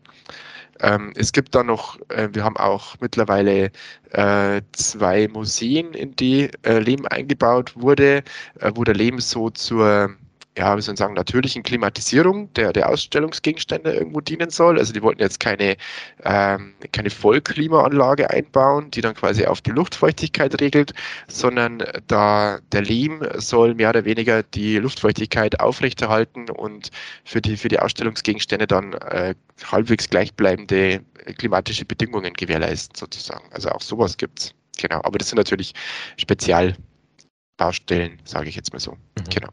[0.81, 3.71] Ähm, es gibt dann noch, äh, wir haben auch mittlerweile
[4.11, 8.23] äh, zwei Museen, in die äh, Lehm eingebaut wurde,
[8.59, 10.15] äh, wo der Lehm so zur
[10.57, 14.79] ja, wie soll ich sagen, natürlichen Klimatisierung der, der Ausstellungsgegenstände irgendwo dienen soll.
[14.79, 15.75] Also die wollten jetzt keine,
[16.23, 20.93] ähm, keine Vollklimaanlage einbauen, die dann quasi auf die Luftfeuchtigkeit regelt,
[21.27, 26.89] sondern da der Lehm soll mehr oder weniger die Luftfeuchtigkeit aufrechterhalten und
[27.25, 29.35] für die, für die Ausstellungsgegenstände dann äh,
[29.69, 31.01] halbwegs gleichbleibende
[31.37, 33.51] klimatische Bedingungen gewährleisten, sozusagen.
[33.51, 34.53] Also auch sowas gibt's.
[34.77, 35.73] Genau, aber das sind natürlich
[36.17, 38.91] Spezialbaustellen, sage ich jetzt mal so.
[38.91, 39.23] Mhm.
[39.33, 39.49] Genau.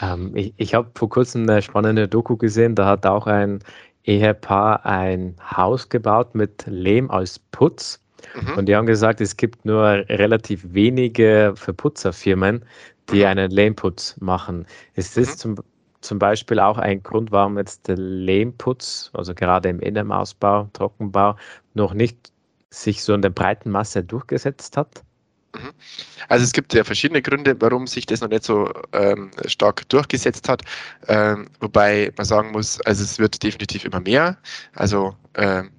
[0.00, 3.60] Ähm, ich ich habe vor kurzem eine spannende Doku gesehen, da hat auch ein
[4.04, 8.00] Ehepaar ein Haus gebaut mit Lehm als Putz.
[8.34, 8.58] Mhm.
[8.58, 12.64] Und die haben gesagt, es gibt nur relativ wenige Verputzerfirmen,
[13.10, 13.26] die mhm.
[13.26, 14.66] einen Lehmputz machen.
[14.94, 15.38] Ist das mhm.
[15.38, 15.56] zum,
[16.00, 21.36] zum Beispiel auch ein Grund, warum jetzt der Lehmputz, also gerade im Innenausbau, Trockenbau,
[21.74, 22.32] noch nicht
[22.70, 25.02] sich so in der breiten Masse durchgesetzt hat?
[25.54, 25.72] Mhm.
[26.28, 30.48] Also es gibt ja verschiedene Gründe, warum sich das noch nicht so ähm, stark durchgesetzt
[30.48, 30.62] hat.
[31.08, 34.38] Ähm, wobei man sagen muss, also es wird definitiv immer mehr.
[34.74, 35.70] Also ähm,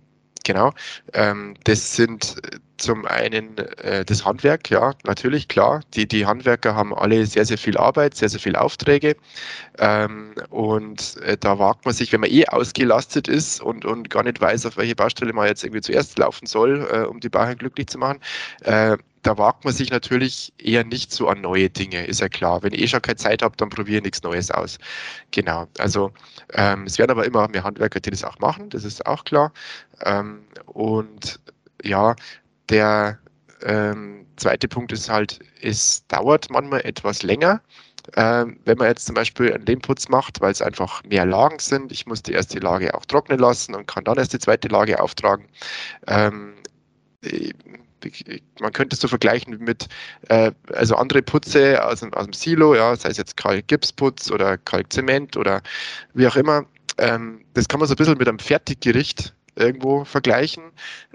[0.43, 0.73] genau.
[1.13, 2.35] Ähm, das sind
[2.79, 5.81] zum einen äh, das Handwerk, ja, natürlich, klar.
[5.93, 9.15] Die, die Handwerker haben alle sehr, sehr viel Arbeit, sehr, sehr viel Aufträge.
[9.77, 14.23] Ähm, und äh, da wagt man sich, wenn man eh ausgelastet ist und, und gar
[14.23, 17.57] nicht weiß, auf welche Baustelle man jetzt irgendwie zuerst laufen soll, äh, um die Bauern
[17.57, 18.19] glücklich zu machen,
[18.61, 22.63] äh, da wagt man sich natürlich eher nicht so an neue Dinge, ist ja klar.
[22.63, 24.77] Wenn ich eh schon keine Zeit habe, dann probiere ich nichts Neues aus.
[25.31, 25.67] Genau.
[25.77, 26.11] Also
[26.53, 29.51] ähm, es werden aber immer mehr Handwerker, die das auch machen, das ist auch klar.
[30.05, 31.39] Ähm, und
[31.83, 32.15] ja,
[32.69, 33.19] der
[33.63, 37.61] ähm, zweite Punkt ist halt, es dauert manchmal etwas länger.
[38.15, 41.91] Ähm, wenn man jetzt zum Beispiel einen Lehmputz macht, weil es einfach mehr Lagen sind,
[41.91, 45.01] ich muss die erste Lage auch trocknen lassen und kann dann erst die zweite Lage
[45.01, 45.45] auftragen.
[46.07, 46.53] Ähm,
[48.59, 49.87] man könnte es so vergleichen mit,
[50.29, 55.35] äh, also andere Putze aus, aus dem Silo, ja, sei es jetzt Kalk-Gipsputz oder Kalkzement
[55.37, 55.61] oder
[56.13, 56.65] wie auch immer.
[56.97, 60.63] Ähm, das kann man so ein bisschen mit einem Fertiggericht irgendwo vergleichen.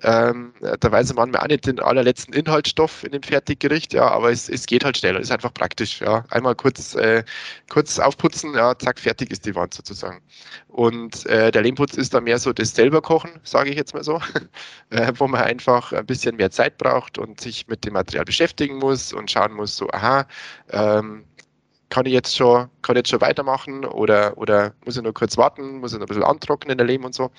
[0.03, 4.49] Ähm, da weiß man auch nicht den allerletzten Inhaltsstoff in dem Fertiggericht, ja, aber es,
[4.49, 6.01] es geht halt schneller, ist einfach praktisch.
[6.01, 6.25] Ja.
[6.31, 7.25] Einmal kurz, äh,
[7.69, 10.21] kurz aufputzen, ja, zack, fertig ist die Wand sozusagen.
[10.69, 14.05] Und äh, der Lehmputz ist dann mehr so das selber kochen, sage ich jetzt mal
[14.05, 14.21] so,
[14.91, 18.79] äh, wo man einfach ein bisschen mehr Zeit braucht und sich mit dem Material beschäftigen
[18.79, 20.27] muss und schauen muss, so, aha,
[20.71, 21.25] ähm,
[21.95, 25.37] kann ich jetzt schon, kann ich jetzt schon weitermachen oder, oder muss ich nur kurz
[25.37, 27.31] warten, muss ich noch ein bisschen antrocknen, der Lehm und so.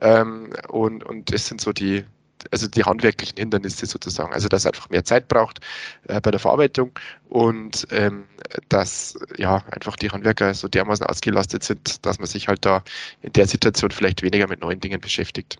[0.00, 2.04] Ähm, und, und das sind so die,
[2.52, 4.32] also die handwerklichen Hindernisse sozusagen.
[4.32, 5.58] Also dass es einfach mehr Zeit braucht
[6.06, 6.96] äh, bei der Verarbeitung
[7.30, 8.26] und ähm,
[8.68, 12.84] dass ja einfach die Handwerker so dermaßen ausgelastet sind, dass man sich halt da
[13.22, 15.56] in der Situation vielleicht weniger mit neuen Dingen beschäftigt.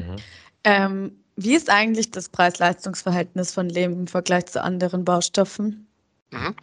[0.00, 0.16] Mhm.
[0.64, 5.87] Ähm, wie ist eigentlich das Preis-Leistungs-Verhältnis von Lehm im Vergleich zu anderen Baustoffen?
[6.30, 6.54] Mhm.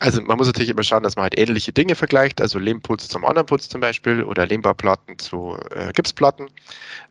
[0.00, 3.24] Also man muss natürlich immer schauen, dass man halt ähnliche Dinge vergleicht, also Lehmputz zum
[3.24, 6.50] anderen Putz zum Beispiel oder Lehmbauplatten zu äh, Gipsplatten.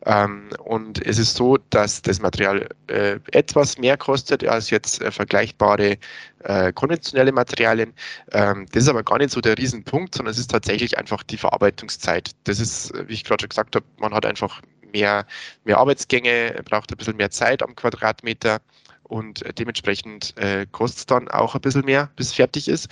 [0.06, 5.10] Ähm, und es ist so, dass das Material äh, etwas mehr kostet als jetzt äh,
[5.10, 5.98] vergleichbare
[6.44, 7.92] äh, konventionelle Materialien.
[8.30, 11.36] Ähm, das ist aber gar nicht so der Riesenpunkt, sondern es ist tatsächlich einfach die
[11.36, 12.30] Verarbeitungszeit.
[12.44, 15.26] Das ist, wie ich gerade schon gesagt habe, man hat einfach mehr,
[15.64, 18.60] mehr Arbeitsgänge, braucht ein bisschen mehr Zeit am Quadratmeter
[19.14, 22.88] und äh, dementsprechend äh, kostet es dann auch ein bisschen mehr, bis es fertig ist.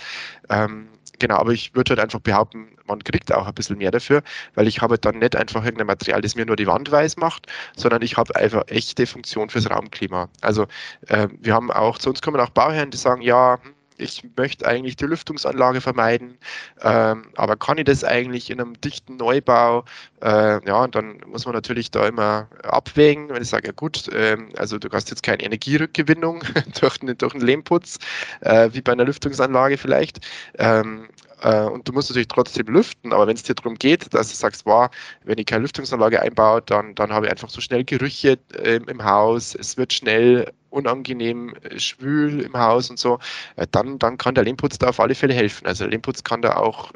[0.49, 0.87] Ähm,
[1.19, 4.23] genau, aber ich würde halt einfach behaupten, man kriegt auch ein bisschen mehr dafür,
[4.55, 7.47] weil ich habe dann nicht einfach irgendein Material, das mir nur die Wand weiß macht,
[7.75, 10.29] sondern ich habe einfach echte Funktion fürs Raumklima.
[10.39, 10.65] Also
[11.07, 14.67] äh, wir haben auch, zu uns kommen auch Bauherren, die sagen, ja, hm, ich möchte
[14.67, 16.37] eigentlich die Lüftungsanlage vermeiden,
[16.81, 19.85] ähm, aber kann ich das eigentlich in einem dichten Neubau?
[20.21, 24.09] Äh, ja, und dann muss man natürlich da immer abwägen, wenn ich sage, ja gut,
[24.13, 26.43] ähm, also du hast jetzt keine Energierückgewinnung
[26.79, 27.97] durch, durch einen Lehmputz,
[28.41, 30.19] äh, wie bei einer Lüftungsanlage vielleicht.
[30.59, 31.07] Ähm,
[31.43, 34.35] äh, und du musst natürlich trotzdem lüften, aber wenn es dir darum geht, dass du
[34.35, 34.89] sagst, wow,
[35.23, 39.03] wenn ich keine Lüftungsanlage einbaue, dann, dann habe ich einfach so schnell Gerüche äh, im
[39.03, 43.19] Haus, es wird schnell unangenehm äh, schwül im Haus und so,
[43.57, 45.67] äh, dann, dann kann der Lehmputz da auf alle Fälle helfen.
[45.67, 46.91] Also der Lehmputz kann da auch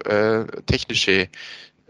[0.65, 1.27] technische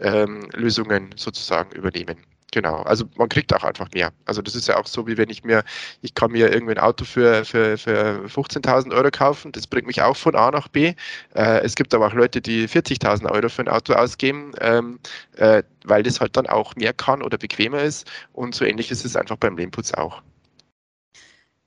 [0.00, 2.16] ähm, Lösungen sozusagen übernehmen.
[2.52, 4.10] Genau, also man kriegt auch einfach mehr.
[4.24, 5.64] Also das ist ja auch so, wie wenn ich mir,
[6.00, 10.00] ich kann mir irgendwie ein Auto für, für, für 15.000 Euro kaufen, das bringt mich
[10.00, 10.94] auch von A nach B.
[11.34, 14.98] Äh, es gibt aber auch Leute, die 40.000 Euro für ein Auto ausgeben, ähm,
[15.36, 18.10] äh, weil das halt dann auch mehr kann oder bequemer ist.
[18.32, 20.22] Und so ähnlich ist es einfach beim Lehmputz auch.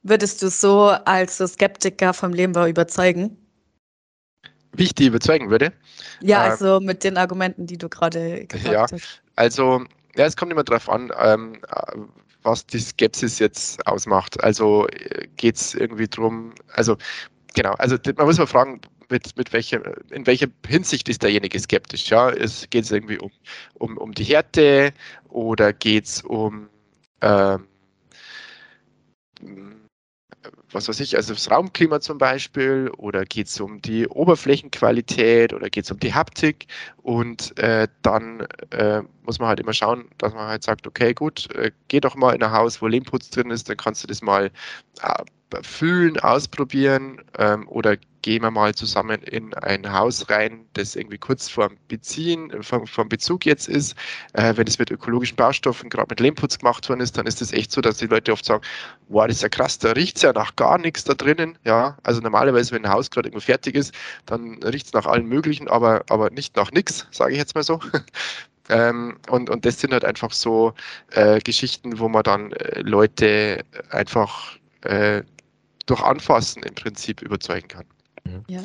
[0.01, 3.37] Würdest du so als Skeptiker vom Lehmbau überzeugen?
[4.73, 5.73] Wie ich die überzeugen würde?
[6.21, 9.21] Ja, ähm, also mit den Argumenten, die du gerade gesagt ja, hast.
[9.35, 11.61] Also ja, es kommt immer darauf an, ähm,
[12.43, 14.43] was die Skepsis jetzt ausmacht.
[14.43, 16.97] Also äh, geht es irgendwie drum, also
[17.53, 22.09] genau, also man muss mal fragen, mit, mit welcher, in welcher Hinsicht ist derjenige skeptisch?
[22.09, 23.31] Ja, es geht es irgendwie um,
[23.73, 24.93] um, um die Härte
[25.29, 26.69] oder geht es um
[27.21, 27.67] ähm,
[30.73, 35.69] was weiß ich, also das Raumklima zum Beispiel oder geht es um die Oberflächenqualität oder
[35.69, 36.67] geht es um die Haptik?
[37.01, 41.49] Und äh, dann äh, muss man halt immer schauen, dass man halt sagt, okay, gut,
[41.55, 44.21] äh, geh doch mal in ein Haus, wo Lehmputz drin ist, dann kannst du das
[44.21, 44.51] mal
[45.01, 45.23] äh,
[45.61, 51.49] fühlen, ausprobieren ähm, oder gehen wir mal zusammen in ein Haus rein, das irgendwie kurz
[51.49, 53.95] vorm Beziehen, vom, vom Bezug jetzt ist.
[54.33, 57.51] Äh, wenn es mit ökologischen Baustoffen, gerade mit Lehmputz gemacht worden ist, dann ist es
[57.51, 58.63] echt so, dass die Leute oft sagen,
[59.09, 61.57] wow, das ist ja krass, da riecht es ja nach gar nichts da drinnen.
[61.65, 63.93] Ja, also normalerweise, wenn ein Haus gerade irgendwo fertig ist,
[64.25, 67.63] dann riecht es nach allen möglichen, aber, aber nicht nach nichts, sage ich jetzt mal
[67.63, 67.79] so.
[68.69, 70.73] Ähm, und, und das sind halt einfach so
[71.09, 75.23] äh, Geschichten, wo man dann äh, Leute einfach äh,
[75.91, 77.85] durch Anfassen im Prinzip überzeugen kann.
[78.47, 78.61] Ja.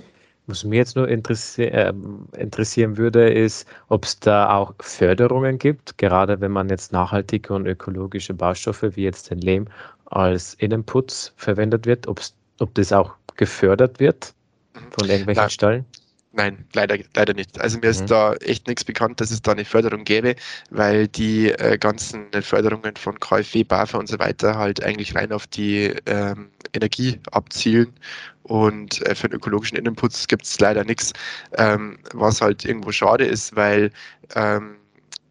[0.46, 1.92] Was mich jetzt nur interessi äh,
[2.38, 7.66] interessieren würde, ist, ob es da auch Förderungen gibt, gerade wenn man jetzt nachhaltige und
[7.66, 9.66] ökologische Baustoffe wie jetzt den Lehm
[10.06, 12.20] als Innenputz verwendet wird, ob
[12.74, 14.32] das auch gefördert wird
[14.74, 14.80] mhm.
[14.92, 15.50] von irgendwelchen Nein.
[15.50, 15.84] Stellen?
[16.36, 17.58] Nein, leider, leider nicht.
[17.58, 18.06] Also mir ist mhm.
[18.08, 20.36] da echt nichts bekannt, dass es da eine Förderung gäbe,
[20.70, 25.46] weil die äh, ganzen Förderungen von KfW, BAFA und so weiter halt eigentlich rein auf
[25.46, 27.92] die ähm, Energie abzielen
[28.44, 31.12] und äh, für den ökologischen Innenputz gibt es leider nichts,
[31.58, 33.90] ähm, was halt irgendwo schade ist, weil
[34.34, 34.76] ähm,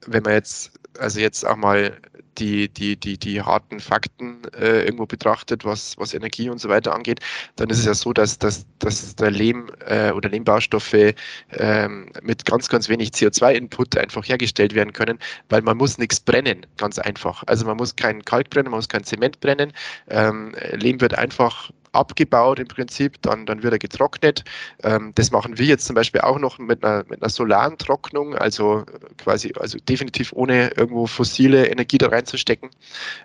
[0.08, 1.98] wenn man jetzt also jetzt auch mal
[2.38, 6.94] die, die, die, die harten Fakten äh, irgendwo betrachtet, was, was Energie und so weiter
[6.94, 7.20] angeht,
[7.56, 11.14] dann ist es ja so, dass, dass, dass der Lehm äh, oder Lehmbaustoffe
[11.52, 15.20] ähm, mit ganz, ganz wenig CO2-Input einfach hergestellt werden können,
[15.50, 17.44] weil man muss nichts brennen, ganz einfach.
[17.48, 19.74] Also man muss keinen Kalk brennen, man muss kein Zement brennen.
[20.10, 24.44] Ähm, Lehm wird einfach abgebaut im Prinzip, dann, dann wird er getrocknet.
[24.84, 28.36] Ähm, das machen wir jetzt zum Beispiel auch noch mit einer, mit einer solaren Trocknung,
[28.36, 28.86] also
[29.18, 32.70] quasi, also definitiv ohne irgendwo fossile Energie da reinzustecken.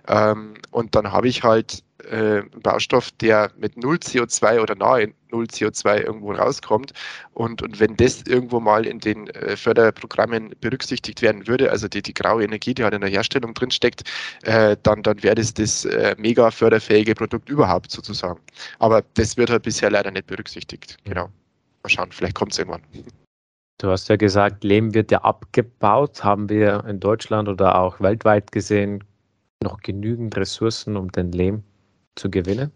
[0.08, 5.44] Ähm, und dann habe ich halt äh, Baustoff, der mit null CO2 oder nahe null
[5.44, 6.92] CO2 irgendwo rauskommt.
[7.34, 12.02] Und, und wenn das irgendwo mal in den äh, Förderprogrammen berücksichtigt werden würde, also die,
[12.02, 14.04] die graue Energie, die halt in der Herstellung drinsteckt,
[14.42, 18.40] äh, dann, dann wäre das das äh, mega förderfähige Produkt überhaupt sozusagen.
[18.78, 20.96] Aber das wird halt bisher leider nicht berücksichtigt.
[21.04, 21.28] Genau.
[21.82, 22.82] Mal schauen, vielleicht kommt es irgendwann.
[23.80, 26.22] Du hast ja gesagt, Lehm wird ja abgebaut.
[26.22, 29.02] Haben wir in Deutschland oder auch weltweit gesehen
[29.62, 31.64] noch genügend Ressourcen, um den Lehm
[32.14, 32.72] zu gewinnen?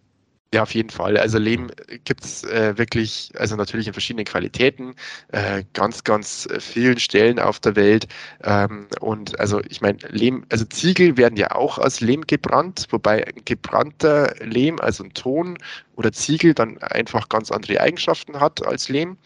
[0.54, 1.16] Ja, auf jeden Fall.
[1.16, 1.68] Also Lehm
[2.04, 4.94] gibt es äh, wirklich, also natürlich in verschiedenen Qualitäten,
[5.32, 8.06] äh, ganz, ganz vielen Stellen auf der Welt.
[8.44, 13.24] Ähm, und also ich meine, Lehm, also Ziegel werden ja auch aus Lehm gebrannt, wobei
[13.44, 15.58] gebrannter Lehm, also ein Ton
[15.96, 19.16] oder Ziegel, dann einfach ganz andere Eigenschaften hat als Lehm.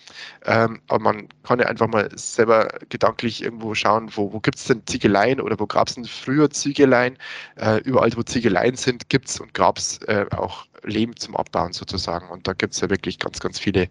[0.46, 4.64] Ähm, aber man kann ja einfach mal selber gedanklich irgendwo schauen, wo, wo gibt es
[4.64, 7.18] denn Ziegeleien oder wo gab es denn früher Ziegeleien?
[7.56, 11.72] Äh, überall, wo Ziegeleien sind, gibt es und gab es äh, auch Lehm zum Abbauen
[11.72, 12.28] sozusagen.
[12.28, 13.88] Und da gibt es ja wirklich ganz, ganz viele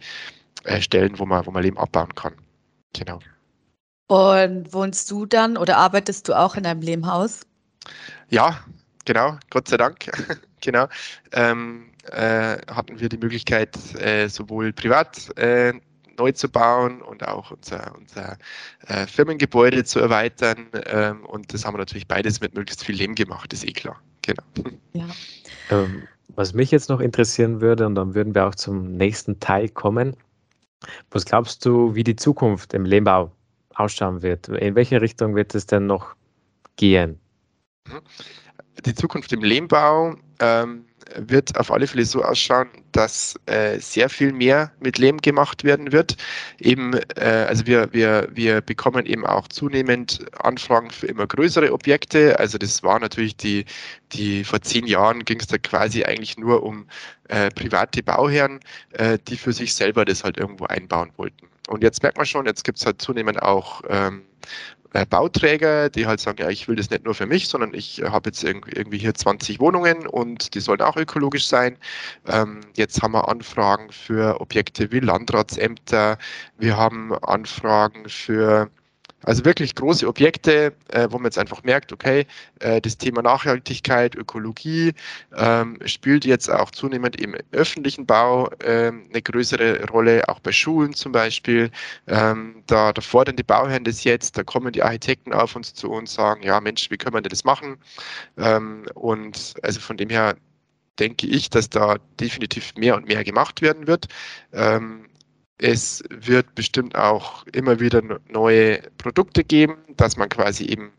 [0.64, 2.36] äh, Stellen, wo man, wo man Lehm abbauen kann.
[2.94, 3.20] Genau.
[4.08, 7.42] Und wohnst du dann oder arbeitest du auch in einem Lehmhaus?
[8.30, 8.64] Ja,
[9.06, 10.10] genau, Gott sei Dank.
[10.62, 10.88] genau.
[11.34, 15.74] Ähm, äh, hatten wir die Möglichkeit, äh, sowohl privat äh,
[16.18, 18.38] neu zu bauen und auch unser, unser
[18.88, 20.68] äh, Firmengebäude zu erweitern.
[20.86, 24.02] Ähm, und das haben wir natürlich beides mit möglichst viel Lehm gemacht, ist eh klar.
[24.22, 24.44] Genau.
[24.94, 25.08] Ja.
[25.70, 29.70] Ähm, was mich jetzt noch interessieren würde, und dann würden wir auch zum nächsten Teil
[29.70, 30.16] kommen.
[31.12, 33.32] Was glaubst du, wie die Zukunft im Lehmbau
[33.74, 34.48] ausschauen wird?
[34.50, 36.16] In welche Richtung wird es denn noch
[36.76, 37.20] gehen?
[38.86, 40.86] Die Zukunft im Lehmbau ähm,
[41.16, 45.92] wird auf alle Fälle so ausschauen, dass äh, sehr viel mehr mit Lehm gemacht werden
[45.92, 46.18] wird.
[46.60, 52.40] Eben, äh, also wir, wir, wir bekommen eben auch zunehmend Anfragen für immer größere Objekte.
[52.40, 53.66] Also das war natürlich die,
[54.14, 56.88] die vor zehn Jahren ging es da quasi eigentlich nur um
[57.30, 58.60] äh, private Bauherren,
[58.94, 61.48] äh, die für sich selber das halt irgendwo einbauen wollten.
[61.68, 64.24] Und jetzt merkt man schon, jetzt gibt es halt zunehmend auch ähm, äh,
[65.10, 68.10] Bauträger, die halt sagen, ja, ich will das nicht nur für mich, sondern ich äh,
[68.10, 71.78] habe jetzt irgendwie hier 20 Wohnungen und die sollen auch ökologisch sein.
[72.28, 76.18] Ähm, jetzt haben wir Anfragen für Objekte wie Landratsämter,
[76.58, 78.70] wir haben Anfragen für
[79.24, 82.26] also wirklich große Objekte, äh, wo man jetzt einfach merkt, okay,
[82.60, 84.94] äh, das Thema Nachhaltigkeit, Ökologie
[85.36, 90.94] ähm, spielt jetzt auch zunehmend im öffentlichen Bau äh, eine größere Rolle, auch bei Schulen
[90.94, 91.72] zum Beispiel.
[92.08, 95.90] Ähm, da, da fordern die Bauherren das jetzt, da kommen die Architekten auf uns zu
[95.90, 97.78] und sagen, ja Mensch, wie können wir denn das machen?
[98.38, 100.36] Ähm, und also von dem her
[101.00, 104.08] denke ich, dass da definitiv mehr und mehr gemacht werden wird.
[104.54, 105.08] Ähm,
[105.58, 110.92] es wird bestimmt auch immer wieder neue Produkte geben, dass man quasi eben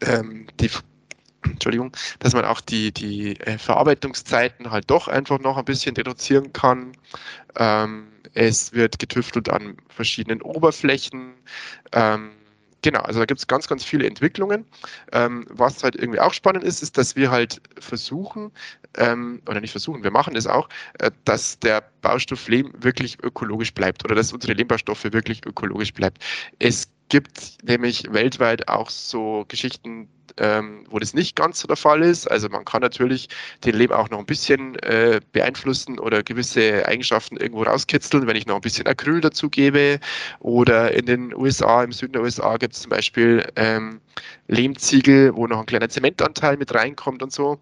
[0.00, 0.70] ähm, die
[1.44, 6.52] Entschuldigung, dass man auch die, die äh, Verarbeitungszeiten halt doch einfach noch ein bisschen reduzieren
[6.52, 6.92] kann.
[7.56, 11.34] Ähm, es wird getüftelt an verschiedenen Oberflächen.
[11.92, 12.30] Ähm,
[12.82, 14.66] Genau, also da gibt es ganz, ganz viele Entwicklungen.
[15.12, 18.50] Ähm, was halt irgendwie auch spannend ist, ist, dass wir halt versuchen,
[18.96, 20.68] ähm, oder nicht versuchen, wir machen es auch,
[20.98, 26.18] äh, dass der Baustoff Lehm wirklich ökologisch bleibt oder dass unsere Lehmbaustoffe wirklich ökologisch bleibt.
[26.58, 32.02] Es gibt nämlich weltweit auch so Geschichten, ähm, wo das nicht ganz so der Fall
[32.02, 32.30] ist.
[32.30, 33.28] Also man kann natürlich
[33.64, 38.46] den Lehm auch noch ein bisschen äh, beeinflussen oder gewisse Eigenschaften irgendwo rauskitzeln, wenn ich
[38.46, 40.00] noch ein bisschen Acryl dazugebe.
[40.40, 44.00] Oder in den USA, im Süden der USA gibt es zum Beispiel ähm,
[44.48, 47.58] Lehmziegel, wo noch ein kleiner Zementanteil mit reinkommt und so.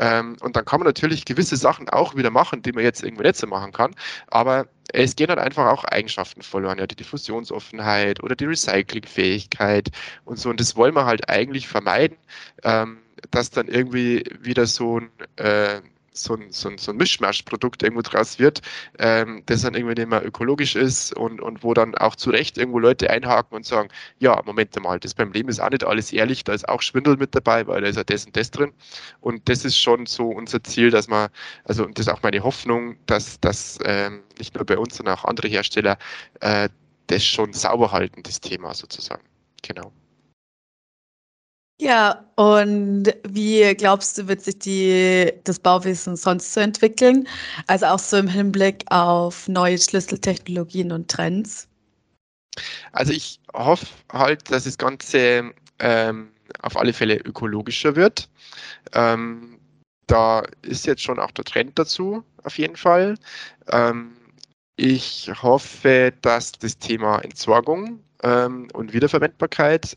[0.00, 3.24] Ähm, und dann kann man natürlich gewisse Sachen auch wieder machen, die man jetzt irgendwie
[3.24, 3.94] nicht so machen kann.
[4.28, 9.90] Aber es gehen dann einfach auch Eigenschaften verloren, ja, die Diffusionsoffenheit oder die Recyclingfähigkeit
[10.24, 10.48] und so.
[10.48, 12.16] Und das wollen wir halt eigentlich vermeiden,
[12.64, 12.98] ähm,
[13.30, 18.02] dass dann irgendwie wieder so ein äh, so ein, so ein, so ein Mischmaschprodukt irgendwo
[18.02, 18.62] draus wird,
[18.98, 22.58] ähm, das dann irgendwie nicht mehr ökologisch ist und, und wo dann auch zu Recht
[22.58, 26.12] irgendwo Leute einhaken und sagen, ja, Moment mal, das beim Leben ist auch nicht alles
[26.12, 28.72] ehrlich, da ist auch Schwindel mit dabei, weil da ist ja das und das drin.
[29.20, 31.28] Und das ist schon so unser Ziel, dass man,
[31.64, 35.16] also und das ist auch meine Hoffnung, dass das ähm, nicht nur bei uns, sondern
[35.16, 35.98] auch andere Hersteller
[36.40, 36.68] äh,
[37.06, 39.22] das schon sauber halten, das Thema sozusagen.
[39.62, 39.92] Genau.
[41.80, 47.26] Ja, und wie glaubst du, wird sich die, das Bauwesen sonst so entwickeln?
[47.68, 51.68] Also auch so im Hinblick auf neue Schlüsseltechnologien und Trends?
[52.92, 56.28] Also ich hoffe halt, dass das Ganze ähm,
[56.60, 58.28] auf alle Fälle ökologischer wird.
[58.92, 59.58] Ähm,
[60.06, 63.14] da ist jetzt schon auch der Trend dazu, auf jeden Fall.
[63.72, 64.12] Ähm,
[64.76, 69.96] ich hoffe, dass das Thema Entsorgung ähm, und Wiederverwendbarkeit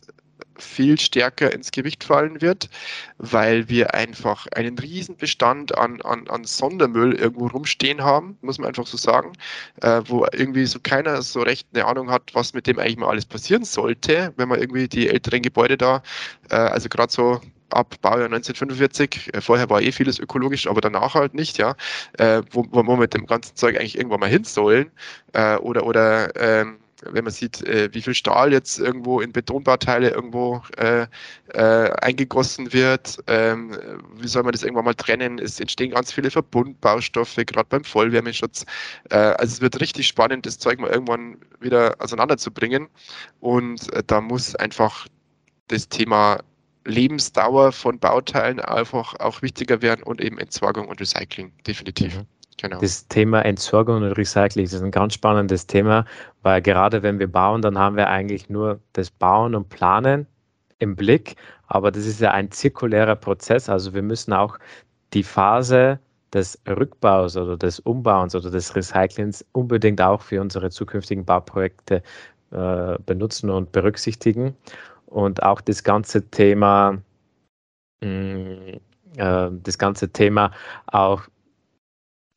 [0.57, 2.69] viel stärker ins Gewicht fallen wird,
[3.17, 8.67] weil wir einfach einen riesen Bestand an, an, an Sondermüll irgendwo rumstehen haben, muss man
[8.67, 9.33] einfach so sagen,
[9.81, 13.09] äh, wo irgendwie so keiner so recht eine Ahnung hat, was mit dem eigentlich mal
[13.09, 16.03] alles passieren sollte, wenn man irgendwie die älteren Gebäude da,
[16.49, 17.41] äh, also gerade so
[17.73, 19.33] ab Baujahr 1945.
[19.33, 21.75] Äh, vorher war eh vieles ökologisch, aber danach halt nicht, ja.
[22.17, 24.91] Äh, wo, wo wir mit dem ganzen Zeug eigentlich irgendwann mal hin sollen.
[25.33, 26.79] Äh, oder oder ähm,
[27.11, 31.07] wenn man sieht, äh, wie viel Stahl jetzt irgendwo in Betonbauteile irgendwo äh,
[31.53, 33.77] äh, eingegossen wird, ähm,
[34.15, 35.39] wie soll man das irgendwann mal trennen?
[35.39, 38.65] Es entstehen ganz viele Verbundbaustoffe, gerade beim Vollwärmeschutz.
[39.09, 42.87] Äh, also es wird richtig spannend, das Zeug mal irgendwann wieder auseinanderzubringen.
[43.39, 45.07] Und äh, da muss einfach
[45.67, 46.39] das Thema
[46.85, 52.17] Lebensdauer von Bauteilen einfach auch wichtiger werden und eben Entsorgung und Recycling, definitiv.
[52.17, 52.27] Mhm.
[52.57, 52.79] Genau.
[52.79, 56.05] Das Thema Entsorgung und Recycling ist ein ganz spannendes Thema,
[56.41, 60.27] weil gerade wenn wir bauen, dann haben wir eigentlich nur das Bauen und Planen
[60.79, 61.35] im Blick,
[61.67, 64.57] aber das ist ja ein zirkulärer Prozess, also wir müssen auch
[65.13, 65.99] die Phase
[66.33, 72.01] des Rückbaus oder des Umbauens oder des Recyclings unbedingt auch für unsere zukünftigen Bauprojekte
[72.51, 74.55] äh, benutzen und berücksichtigen.
[75.05, 76.97] Und auch das ganze Thema,
[78.01, 78.79] mh, mm,
[79.17, 80.51] äh, das ganze Thema
[80.87, 81.23] auch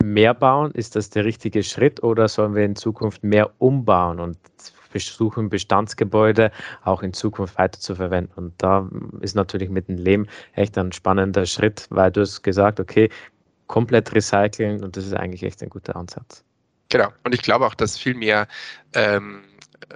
[0.03, 0.73] mehr bauen?
[0.73, 4.39] Ist das der richtige Schritt oder sollen wir in Zukunft mehr umbauen und
[4.91, 6.51] versuchen, Bestandsgebäude
[6.85, 8.33] auch in Zukunft weiterzuverwenden?
[8.37, 8.89] Und da
[9.21, 13.11] ist natürlich mit dem Lehm echt ein spannender Schritt, weil du hast gesagt, okay,
[13.67, 16.45] komplett recyceln und das ist eigentlich echt ein guter Ansatz.
[16.89, 17.09] Genau.
[17.25, 18.47] Und ich glaube auch, dass viel mehr
[18.95, 19.43] ähm,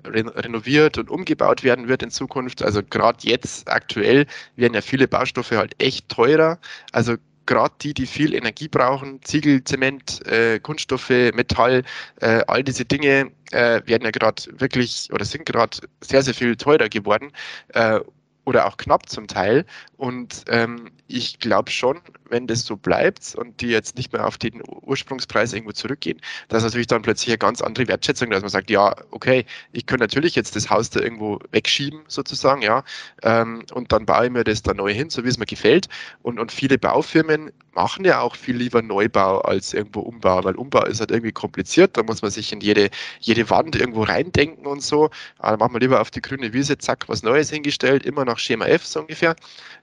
[0.04, 2.62] renoviert und umgebaut werden wird in Zukunft.
[2.62, 4.26] Also gerade jetzt aktuell
[4.56, 6.58] werden ja viele Baustoffe halt echt teurer.
[6.92, 7.16] Also
[7.50, 11.82] gerade die, die viel Energie brauchen, Ziegel, Zement, äh, Kunststoffe, Metall,
[12.20, 16.54] äh, all diese Dinge äh, werden ja gerade wirklich oder sind gerade sehr, sehr viel
[16.54, 17.32] teurer geworden
[17.74, 17.98] äh,
[18.44, 19.66] oder auch knapp zum Teil.
[19.96, 24.38] Und ähm, ich glaube schon, wenn das so bleibt und die jetzt nicht mehr auf
[24.38, 28.70] den Ursprungspreis irgendwo zurückgehen, dass natürlich dann plötzlich eine ganz andere Wertschätzung, dass man sagt,
[28.70, 32.84] ja, okay, ich kann natürlich jetzt das Haus da irgendwo wegschieben, sozusagen, ja,
[33.22, 35.88] ähm, und dann baue ich mir das da neu hin, so wie es mir gefällt.
[36.22, 40.84] Und, und viele Baufirmen machen ja auch viel lieber Neubau als irgendwo Umbau, weil Umbau
[40.84, 42.90] ist halt irgendwie kompliziert, da muss man sich in jede,
[43.20, 45.10] jede Wand irgendwo reindenken und so.
[45.38, 48.38] Aber dann machen wir lieber auf die grüne Wiese, zack, was Neues hingestellt, immer nach
[48.38, 49.36] Schema F so ungefähr.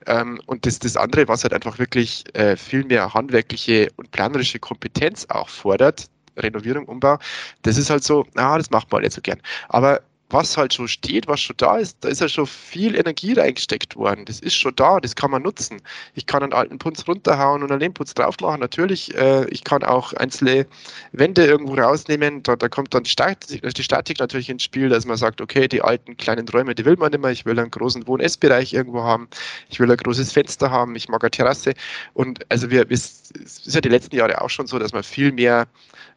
[0.06, 4.58] Ähm, und das, das andere, was halt einfach wirklich äh, viel mehr handwerkliche und planerische
[4.58, 7.18] Kompetenz auch fordert, Renovierung, Umbau,
[7.62, 9.40] das ist halt so, na, das macht man nicht so gern.
[9.68, 10.00] Aber
[10.30, 13.96] was halt schon steht, was schon da ist, da ist ja schon viel Energie reingesteckt
[13.96, 14.26] worden.
[14.26, 15.80] Das ist schon da, das kann man nutzen.
[16.14, 18.60] Ich kann einen alten Punz runterhauen und einen Lehmputz drauf machen.
[18.60, 20.66] Natürlich, äh, ich kann auch einzelne
[21.12, 22.42] Wände irgendwo rausnehmen.
[22.42, 25.66] Da, da kommt dann die Statik, die Statik, natürlich ins Spiel, dass man sagt, okay,
[25.66, 27.30] die alten kleinen Räume, die will man nicht mehr.
[27.30, 29.28] Ich will einen großen Wohn-Essbereich irgendwo haben.
[29.70, 30.94] Ich will ein großes Fenster haben.
[30.94, 31.72] Ich mag eine Terrasse.
[32.12, 35.32] Und also wir, es ist ja die letzten Jahre auch schon so, dass man viel
[35.32, 35.66] mehr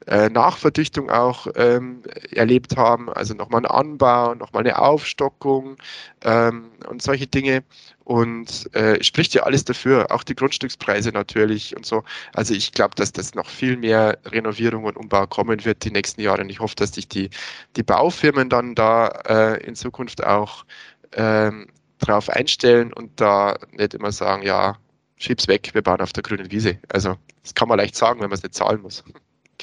[0.08, 5.78] äh, Nachverdichtung auch ähm, erlebt haben, also nochmal einen Anbau, nochmal eine Aufstockung
[6.24, 7.64] ähm, und solche Dinge.
[8.04, 12.04] Und äh, spricht ja alles dafür, auch die Grundstückspreise natürlich und so.
[12.34, 16.20] Also ich glaube, dass das noch viel mehr Renovierung und Umbau kommen wird die nächsten
[16.20, 16.42] Jahre.
[16.42, 17.30] Und ich hoffe, dass sich die,
[17.78, 20.66] die Baufirmen dann da äh, in Zukunft auch
[21.14, 21.68] ähm,
[22.00, 24.78] drauf einstellen und da nicht immer sagen, ja,
[25.18, 26.80] schieb's weg, wir bauen auf der grünen Wiese.
[26.90, 29.04] Also das kann man leicht sagen, wenn man es nicht zahlen muss.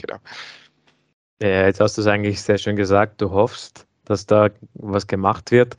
[0.00, 0.18] Genau.
[1.40, 3.20] Ja, jetzt hast du es eigentlich sehr schön gesagt.
[3.20, 5.76] Du hoffst, dass da was gemacht wird.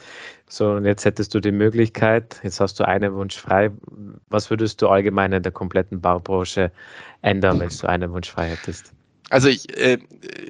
[0.48, 3.72] So, und jetzt hättest du die Möglichkeit, jetzt hast du einen Wunsch frei.
[4.30, 6.72] Was würdest du allgemein in der kompletten Baubranche
[7.22, 8.94] ändern, wenn du einen Wunsch frei hättest?
[9.30, 10.00] Also ich äh,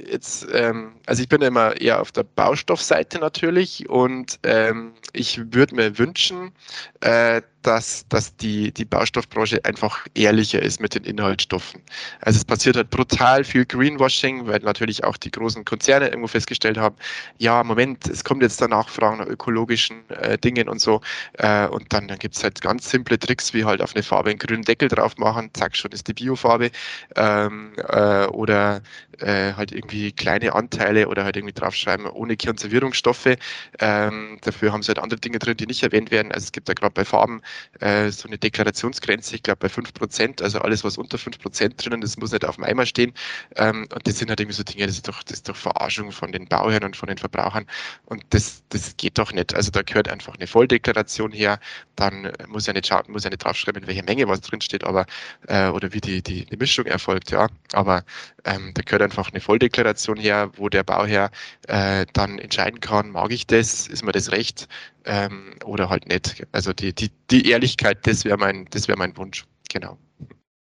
[0.10, 5.76] jetzt, ähm, also ich bin immer eher auf der Baustoffseite natürlich und ähm, ich würde
[5.76, 6.54] mir wünschen,
[7.02, 11.82] äh, dass, dass die, die Baustoffbranche einfach ehrlicher ist mit den Inhaltsstoffen.
[12.22, 16.78] Also es passiert halt brutal viel Greenwashing, weil natürlich auch die großen Konzerne irgendwo festgestellt
[16.78, 16.96] haben,
[17.38, 21.02] ja, Moment, es kommt jetzt da Nachfragen nach ökologischen äh, Dingen und so.
[21.34, 24.30] Äh, und dann, dann gibt es halt ganz simple Tricks, wie halt auf eine Farbe
[24.30, 26.72] einen grünen Deckel drauf machen, zack, schon ist die Biofarbe.
[27.16, 28.82] Ähm, äh, oder
[29.20, 33.36] äh, halt irgendwie kleine Anteile oder halt irgendwie draufschreiben, ohne Konservierungsstoffe.
[33.80, 36.32] Ähm, dafür haben sie halt andere Dinge drin, die nicht erwähnt werden.
[36.32, 37.42] Also es gibt da gerade bei Farben
[37.80, 42.20] äh, so eine Deklarationsgrenze, ich glaube bei 5%, also alles, was unter 5% drinnen ist,
[42.20, 43.14] muss nicht auf dem Eimer stehen.
[43.56, 46.12] Ähm, und das sind halt irgendwie so Dinge, das ist doch, das ist doch Verarschung
[46.12, 47.66] von den Bauherren und von den Verbrauchern.
[48.06, 49.54] Und das, das geht doch nicht.
[49.54, 51.60] Also da gehört einfach eine Volldeklaration her,
[51.96, 55.06] dann muss ja nicht, muss ja nicht draufschreiben, in welcher Menge was drinsteht, aber
[55.48, 57.48] äh, oder wie die, die, die Mischung erfolgt, ja.
[57.74, 58.04] Aber
[58.46, 61.32] ähm, da gehört einfach eine Volldeklaration her, wo der Bauherr
[61.68, 64.68] äh, dann entscheiden kann, mag ich das, ist mir das recht
[65.06, 66.46] ähm, oder halt nicht.
[66.52, 69.98] Also die, die, die Ehrlichkeit, das wäre mein, das wäre mein Wunsch, genau.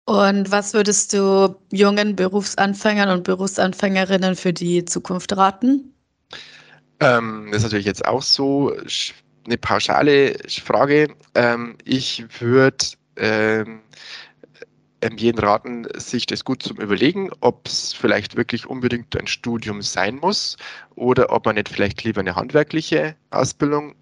[0.06, 5.92] Und was würdest du jungen Berufsanfängern und Berufsanfängerinnen für die Zukunft raten?
[7.00, 8.72] Ähm, das ist natürlich jetzt auch so
[9.44, 11.14] eine pauschale Frage.
[11.34, 12.84] Ähm, ich würde
[13.16, 13.80] ähm,
[15.16, 20.16] jeden raten, sich das gut zum Überlegen, ob es vielleicht wirklich unbedingt ein Studium sein
[20.16, 20.56] muss
[20.94, 23.94] oder ob man nicht vielleicht lieber eine handwerkliche Ausbildung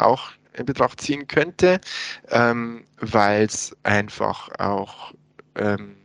[0.00, 1.80] auch in Betracht ziehen könnte,
[2.30, 5.12] ähm, weil es einfach auch
[5.56, 5.96] ähm,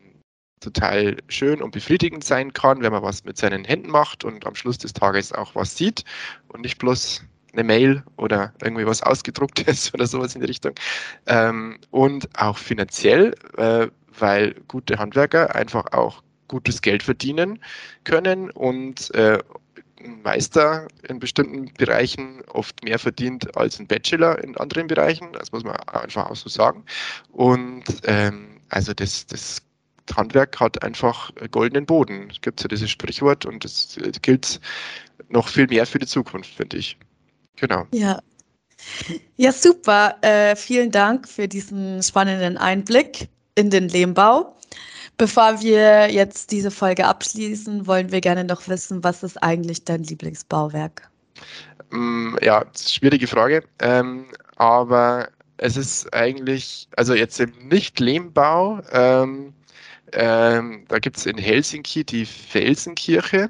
[0.59, 4.55] total schön und befriedigend sein kann, wenn man was mit seinen Händen macht und am
[4.55, 6.03] Schluss des Tages auch was sieht
[6.47, 7.23] und nicht bloß
[7.53, 10.73] eine Mail oder irgendwie was ausgedrucktes oder sowas in die Richtung.
[11.27, 13.87] Ähm, und auch finanziell, äh,
[14.17, 17.59] weil gute Handwerker einfach auch gutes Geld verdienen
[18.03, 19.39] können und äh,
[20.05, 25.33] ein Meister in bestimmten Bereichen oft mehr verdient als ein Bachelor in anderen Bereichen.
[25.33, 26.83] Das muss man einfach auch so sagen.
[27.31, 29.61] Und ähm, also das, das
[30.15, 32.29] Handwerk hat einfach goldenen Boden.
[32.31, 34.59] Es gibt ja dieses Sprichwort und das gilt
[35.29, 36.97] noch viel mehr für die Zukunft, finde ich.
[37.55, 37.85] Genau.
[37.91, 38.21] Ja.
[39.37, 40.17] Ja, super.
[40.21, 44.55] Äh, vielen Dank für diesen spannenden Einblick in den Lehmbau.
[45.17, 50.03] Bevor wir jetzt diese Folge abschließen, wollen wir gerne noch wissen, was ist eigentlich dein
[50.03, 51.09] Lieblingsbauwerk?
[51.91, 53.63] Mm, ja, schwierige Frage.
[53.79, 54.25] Ähm,
[54.57, 59.53] aber es ist eigentlich, also jetzt im Nicht-Lehmbau, ähm,
[60.11, 63.49] ähm, da gibt es in Helsinki die Felsenkirche.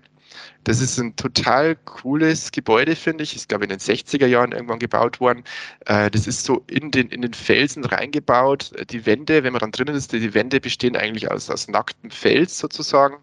[0.64, 3.36] Das ist ein total cooles Gebäude, finde ich.
[3.36, 5.44] Ist, glaube ich, in den 60er Jahren irgendwann gebaut worden.
[5.86, 8.72] Äh, das ist so in den, in den Felsen reingebaut.
[8.90, 12.58] Die Wände, wenn man dann drinnen ist, die Wände bestehen eigentlich aus, aus nacktem Fels
[12.58, 13.18] sozusagen.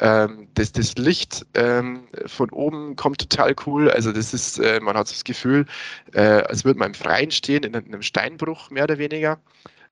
[0.00, 3.90] Ähm, das, das Licht ähm, von oben kommt total cool.
[3.90, 5.66] Also das ist, äh, man hat das Gefühl,
[6.12, 9.38] äh, als würde man im Freien stehen, in einem Steinbruch mehr oder weniger.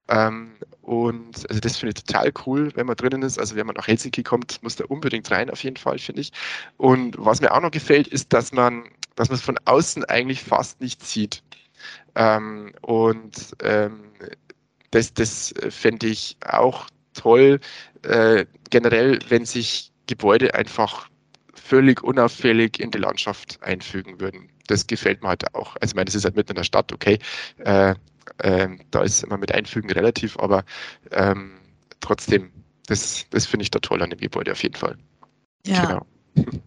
[0.08, 3.38] Ähm, und also das finde ich total cool, wenn man drinnen ist.
[3.38, 6.32] Also wenn man nach Helsinki kommt, muss da unbedingt rein, auf jeden Fall, finde ich.
[6.76, 8.84] Und was mir auch noch gefällt, ist, dass man,
[9.14, 11.42] dass es von außen eigentlich fast nicht sieht.
[12.14, 14.12] Ähm, und ähm,
[14.90, 17.60] das, das fände ich auch toll,
[18.02, 21.08] äh, generell, wenn sich Gebäude einfach
[21.54, 24.50] völlig unauffällig in die Landschaft einfügen würden.
[24.66, 25.76] Das gefällt mir halt auch.
[25.76, 27.18] Also ich meine, das ist halt mitten in der Stadt, okay.
[27.58, 27.94] Äh,
[28.42, 30.64] ähm, da ist immer mit Einfügen relativ, aber
[31.10, 31.58] ähm,
[32.00, 32.50] trotzdem,
[32.86, 34.96] das, das finde ich da toll an dem Gebäude auf jeden Fall.
[35.66, 35.84] Ja.
[35.84, 36.06] Genau.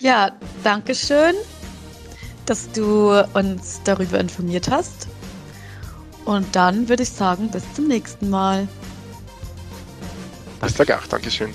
[0.00, 0.30] Ja,
[0.62, 1.34] danke schön,
[2.46, 5.08] dass du uns darüber informiert hast.
[6.24, 8.68] Und dann würde ich sagen, bis zum nächsten Mal.
[10.60, 11.52] Bis dann auch, Dankeschön.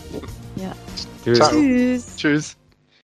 [0.57, 0.75] Ja.
[1.23, 2.15] Tschüss.
[2.17, 2.57] Tschüss.